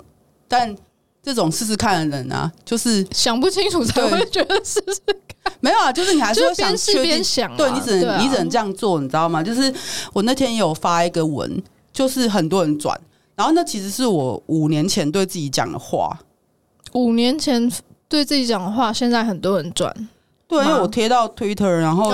[0.47, 0.73] 但
[1.21, 5.53] 这种试试看的人啊，就是想不清楚才会觉得试试看。
[5.59, 9.43] 没有啊，就是你还是会想边试边想，对，你只能、啊、你只能这样做，你知道吗？
[9.43, 9.73] 就是
[10.13, 11.61] 我那天有发一个文，
[11.91, 12.99] 就是很多人转，
[13.35, 16.19] 然后那其实是我五年前对自己讲的话，
[16.93, 17.71] 五年前
[18.07, 19.91] 对自己讲的话，现在很多人转。
[20.51, 22.11] 对，因为我贴到 Twitter，然后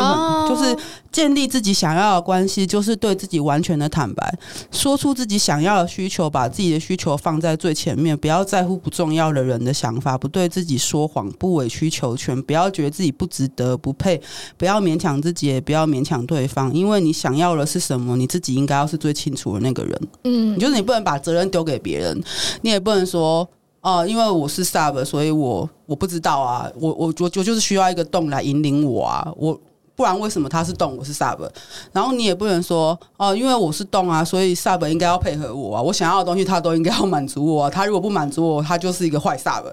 [0.47, 0.77] 就是
[1.11, 4.37] 建立自己想要的关系，就是对自己完全的坦白，
[4.71, 14.21] 说出自己想要的需求，把自己的需求放在最前面，不要在乎不重要的人的想法，不对自己说谎，不委曲求全，不要觉得自己不值得、不配，
[14.55, 20.01] 不要勉强自己，也不要勉强对方，因为你想要的是什么，你自己应该要是最清楚的那个人。
[20.25, 22.23] 嗯，就是你不能把责任丢给别人，
[22.61, 23.49] 你也不能说。
[23.87, 29.57] 哦、呃，因为我是 sub，所以我我不知道啊，我我我我就是需要一个洞来引领我啊，我
[29.95, 31.49] 不然为什么他是洞，我是 sub？
[31.93, 39.63] 然后你也不能说哦、呃，因为我是洞啊，所以 sub 应该要配合我啊，我想要的东西他都应该要满足我啊，他如果不满足我，他就是一个坏 sub，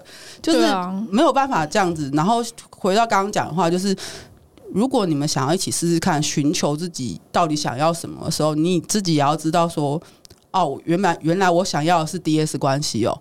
[0.41, 0.61] 就是
[1.11, 2.09] 没有办法这样子。
[2.13, 3.93] 然后回到刚刚讲的话，就是
[4.71, 10.01] 如果你们想要一起试试看，寻求自己到底想要什么的时候，你自己也要知道说，
[10.51, 13.19] 哦，原来原来我想要的是 DS 关系哦。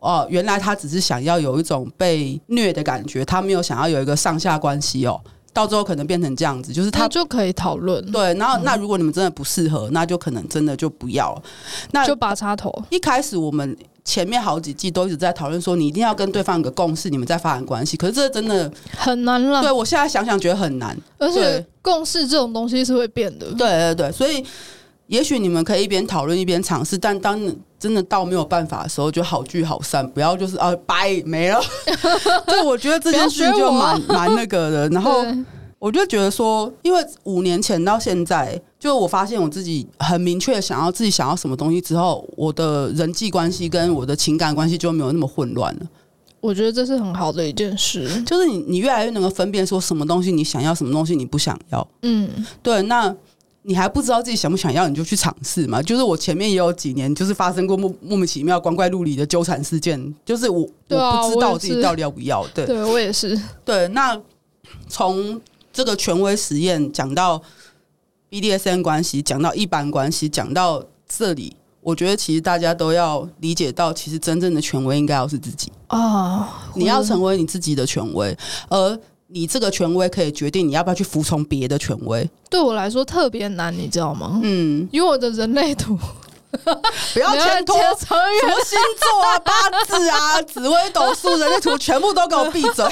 [0.00, 5.20] 哦，原来他只是想要有一种被虐的感觉，他没有想要有一个上下关系哦。
[5.52, 8.00] 到最后可能变成这样子，就是他就可以讨论。
[8.12, 11.42] 对，然后、嗯、那如果你们真的不适合，那就可能真的就不要了。
[11.90, 12.72] 那就拔插头。
[12.88, 17.96] 一开始我们前面好几季都一直在讨论说，你一定要跟对方有个共识，你们再发展关系。
[17.96, 19.60] 可是这真的很难了。
[19.60, 23.46] 对，我现在想想觉得很难，而且共识这种东西是会变的。
[23.54, 24.42] 对对对，所以。
[25.10, 27.36] 也许你们可以一边讨论一边尝试，但当
[27.80, 31.60] 真的到没有办法的时候，就好聚好散，不要就是啊拜没了。
[32.46, 34.88] 对，我觉得这件事就蛮蛮那个的。
[34.90, 35.26] 然后
[35.80, 45.80] 我就觉得说，因为五年前到现在，就我发现我自己很明确想要自己想要什么东西之后，我的人际关系跟我的情感关系就没有那么混乱了。
[46.40, 51.84] 我觉得这是很好的一件事，就是你你越来越能够分辨说什么东西你想要，什么东西你不想要。
[52.02, 53.12] 嗯，对，那。
[53.70, 55.80] 你还不知道自己想不想要，你就去尝试嘛。
[55.80, 60.12] 就是我前面也有几年，就是发生过莫莫名其妙、光怪陆离的纠缠事件。
[60.24, 62.44] 就是我、啊、我不知道自己到底要不要。
[62.48, 63.40] 对，对我也是。
[63.64, 64.20] 对，那
[64.88, 65.40] 从
[65.72, 67.40] 这个权威实验讲到
[68.28, 76.48] BDSN 关系，讲到一般关系，讲到这里，我觉得其实大家都要理解到，其实真正的权威应该要是自己啊、哦。
[76.74, 78.36] 你要成为你自己的权威，
[78.68, 78.98] 而。
[79.32, 82.28] 你这个权威可以决定你要不要去服从别的权威。
[82.48, 84.40] 对我来说特别难，你知道吗？
[84.42, 85.96] 嗯，因为我的人类图
[87.14, 89.52] 不要牵拖什么星座啊、八
[89.86, 92.84] 字啊、紫微斗数、人类图，全部都给我闭嘴！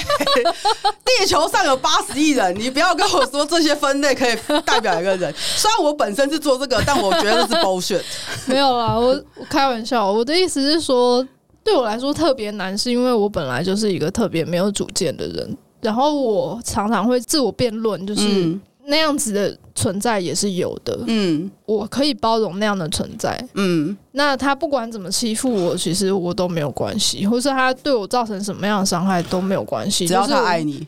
[1.03, 4.33] 地球上有八十亿人，你不要跟我说这些分类可以
[4.65, 5.33] 代表一个人。
[5.37, 8.01] 虽然我本身是做这个，但我觉得这是 bullshit。
[8.47, 10.09] 没有啦，我我开玩笑。
[10.09, 11.27] 我的意思是说，
[11.61, 15.57] 对我来说特别难，是因为我本来就是一个特别没有主见的人。
[15.81, 20.99] 然后我常常会自我辩论，就是那样子的存在也是有的。
[21.07, 23.37] 嗯，我可以包容那样的存在。
[23.53, 30.85] 嗯，那他不管怎么欺负我，其实我都没有关系，或是他对我造成什么样的伤害都没有关系，只要他爱你。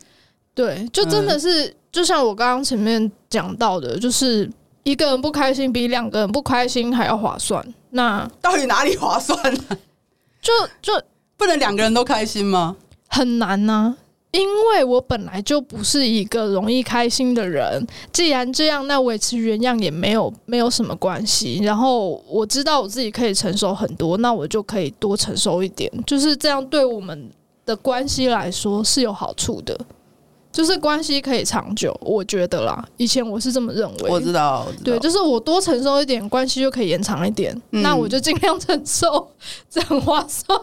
[0.53, 4.49] 对，就真的是就像我刚刚前面讲到的，就是
[4.83, 7.65] 一个人不开心比两个人不开心还要划算。
[7.91, 9.63] 那到底哪里划算呢？
[10.41, 11.01] 就就。
[11.37, 12.75] 不能两个人都开心吗？
[13.09, 13.97] 很难呐、啊。
[14.31, 21.59] 因为我本来就不是一个容易开心的人，既然这样，那维持原样也没有没有什么关系。
[21.63, 27.29] 然后我知道我自己可以承受很多，那我就可以多承受一点，就是这样，对我们
[27.65, 29.77] 的关系来说是有好处的。
[30.51, 32.85] 就是关系可以长久，我觉得啦。
[32.97, 34.09] 以前我是这么认为。
[34.09, 34.83] 我知道，知道。
[34.83, 37.55] 对，就是我多承受一点，关系就可以延长一点。
[37.71, 39.27] 嗯、那我就尽量承受，
[39.71, 40.59] 这很划算。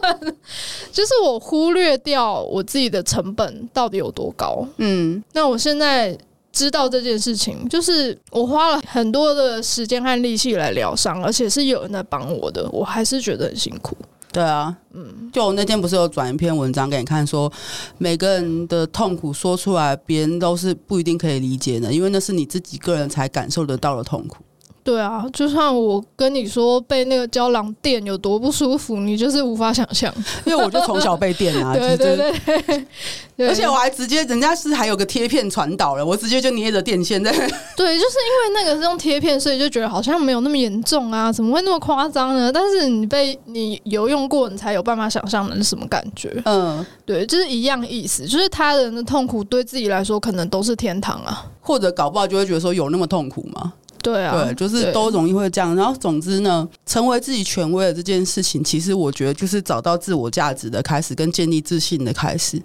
[0.91, 4.65] 就是我忽略掉我自己的成本到底有多高。
[4.77, 6.15] 嗯，那我现在
[6.51, 13.97] 知道这件事情，就是我花了很多的时间和力气来疗伤，而且是有人在帮我的，我还是觉得很辛苦。
[14.31, 17.51] 对啊，嗯，就我那天不是有转一篇文章给你看，说
[17.97, 24.37] 每个人的痛苦说出来，别人都是不一定可以理解的，因为那是你自己个人才感受得到的痛苦。
[24.83, 30.11] 对啊，就算我跟你说被那个胶囊电有多不舒服，你就是无法想象。
[30.45, 32.85] 因为我就从小被电啊， 对对对，
[33.37, 37.31] 对，而且我还直接，人家是还有个贴片传导了，我直接就捏着电线在。
[37.31, 42.51] 对，就是因为那个是用贴片，所以就觉得好像没有那么严重啊，怎么会那么夸张呢？
[42.51, 46.41] 但是你被你有用过，你才有办法想象那是什么感觉。
[46.45, 53.73] 嗯，对，就是一样意思，就是他人的痛苦对自己来说可能都是天堂啊，或者搞不好就会觉得说有那么痛苦吗？
[54.01, 55.75] 对啊，对，就是都容易会这样。
[55.75, 62.61] 然后总之呢，成为自己权威的这件事情，其实我觉得就是找到自我价值的开始，跟建立自信的开始。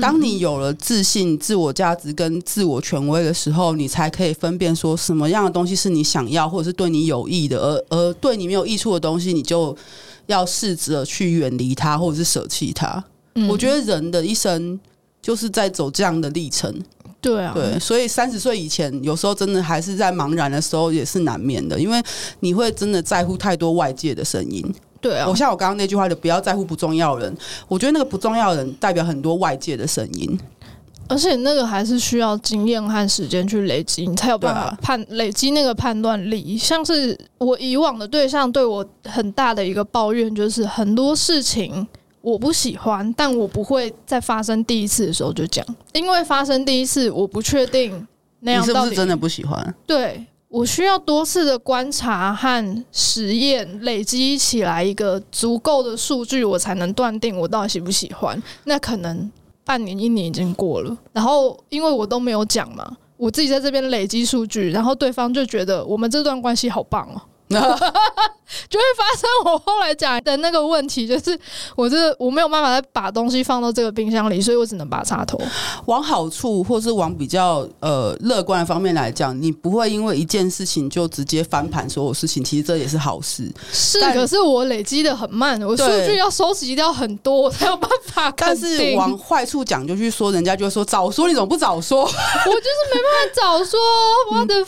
[0.00, 9.76] 当你有了自信、自我价值跟自我权威的时候，你才可以分辨说什么样的东西是你想要，或者是对你有益的，而而对你没有益处的东西，你就
[10.26, 13.02] 要试着去远离它，或者是舍弃它。
[13.48, 14.80] 我觉得人的一生
[15.22, 16.74] 就是在走这样的历程。
[17.26, 22.00] 对啊，对，所以三十岁以前，有时候真的还是在茫然的时候，也是难免的，因为
[22.38, 24.64] 你会真的在乎太多外界的声音。
[25.00, 27.36] 对啊，我像我刚刚那句话的，不要在乎不重要人。
[27.66, 30.38] 我觉得那个不重要人代表很多外界的声音，
[31.08, 36.56] 而且那个还是需要经验和时间去累积，你才有办法判累积那个判断力。
[36.56, 41.86] 像是我以往的对象对我很大的一个抱怨，就是很多事情。
[42.20, 48.06] 我不喜欢，但我不会在发生第一次的时候就讲，因为发生第一次我不确定
[48.40, 48.72] 那样到底。
[48.72, 49.74] 你是不是真的不喜欢？
[49.86, 58.42] 对，我需要多次的观察和实验，累积起来一个足够的数据，我才能断定我到底喜不喜欢。
[58.64, 59.30] 那可能
[59.64, 67.20] 半年、一年已经过了，然后因为我都没有讲嘛，我自己在这边累积数据，然后对方就觉得我们这段关系好棒哦。
[68.68, 71.38] 就会发生我后来讲的那个问题，就是
[71.74, 75.40] 我这我没有办法再把东西放到这个冰箱里，所以我只能拔插头。
[75.86, 83.52] 往好处或是往比较呃乐观的方面来讲，你不会因为一件事情就直接翻盘所有事情，其实这也是好事。
[83.72, 88.32] 是，可是我累积的很慢，我数据要收集掉很多，我才有办法。
[88.36, 92.02] 但是往坏处讲，就去说人家就会说早说，你怎么不早说？
[92.02, 93.78] 我就是没办法早说，
[94.32, 94.64] 我的。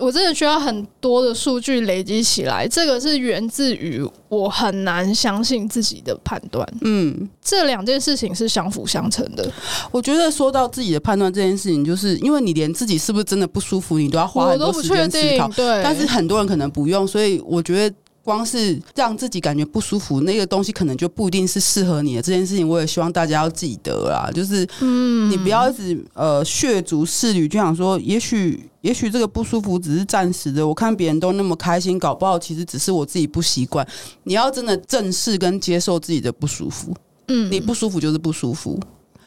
[0.00, 6.66] 我真的需要很多的数据累积起来，这个是源自于我很难相信自己的判断。
[6.80, 9.48] 嗯，这两件事情是相辅相成的。
[9.90, 15.48] 我觉得说到自己的判断这件事情，就是因为你连自己是不是真的不舒服，你都要花很多时间思考。
[15.48, 17.94] 对，但是很多人可能不用，所以我觉得。
[18.22, 22.22] 光是让自己感觉不舒服，那个东西可能就不一定是适合你的。
[22.22, 30.66] 这件事情，我也希望大家要记得啦，就是，嗯，你不要一直呃血族仕旅，就想说，也许也许这个不舒服只是暂时的。
[30.66, 33.86] 我看别人都那么开心，搞不好其实只是我自己不习惯。
[34.24, 36.94] 你要真的正视跟接受自己的不舒服，
[37.28, 38.78] 嗯，你不舒服就是不舒服。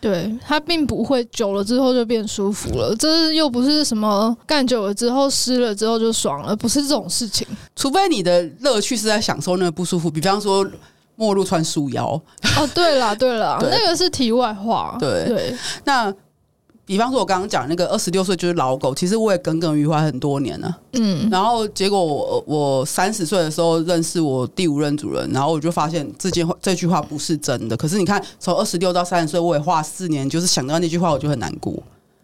[0.04, 7.47] 对，它并不会久了之后就变舒服了，这又不是什么干久了之后湿了之后就爽了，不是这种事情。
[7.74, 10.70] 除非你的乐趣是在享受那个不舒服，比方说
[11.16, 12.22] 末路穿束腰。
[12.60, 14.97] 哦，对了对了，那个是题外话。
[14.99, 16.14] 对对，那。
[16.86, 20.77] 比方说，我刚刚讲那个二十六岁就是老狗，其实我也耿耿于怀很多年了。
[20.93, 27.77] 嗯，然后结果我我三十岁的时候认识我第五任主人，然后我就发现这件话这句话不是真的。
[27.77, 31.73] 可是你看，从二十六到三十岁，我也花四年，就是想到那句话，我就很难过。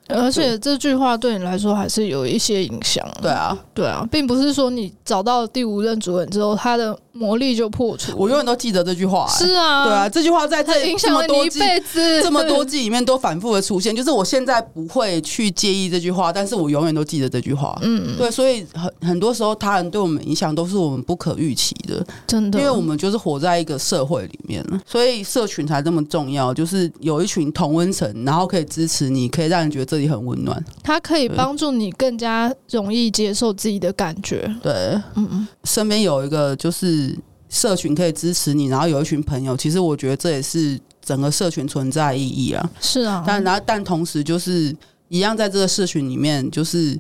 [0.08, 3.08] 而且这句话对你来说还是有一些影响。
[3.22, 6.98] 对啊，对啊，并不是说你找到第五任主人之后，他的。
[7.20, 9.46] 魔力就破除，我永远都记得这句话、欸。
[9.46, 13.94] 是啊，对啊，这句话在这影响了你一辈子，这么多季里面都反复的出现。
[13.94, 17.78] 就是我现在不会去介意这句话，但是我永远都记得这句话。
[17.82, 26.54] 嗯，对，所以很很多时候他人对我们影响都是我们不可预期的，真的，因为我们就是活在一个社会里面，所以社群才这么重要。
[26.54, 30.64] 就是有一群同温层，然后可以支持你，可以让你觉得这里很温暖。
[30.82, 34.50] 它可以帮助你更加容易接受自己的感觉。
[34.62, 34.72] 对，
[35.16, 37.09] 嗯嗯，身边有一个就是。
[37.50, 42.70] 社群可以支持你，然后有一群朋友，其实我觉得这也是整个社群存在意义啊。
[42.80, 44.76] 是啊，但然后但同时就是
[45.08, 46.98] 一样，在这个社群里面，就是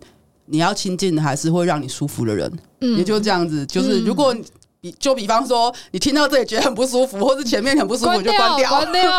[0.47, 3.66] 你要亲近的还是会让你舒服的人，嗯，也就这样子。
[3.68, 4.36] 就是如果
[4.82, 9.12] 比就比方说你听到这里觉得很不舒服，或是前面很不舒服，就关掉，关掉。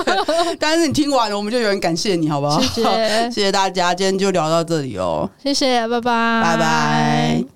[0.58, 2.60] 但是你听完了，我们就有人感谢你，好不好？
[2.60, 5.30] 谢谢，谢谢大家，今天就聊到这里哦。
[5.42, 7.55] 谢谢，拜拜，拜拜。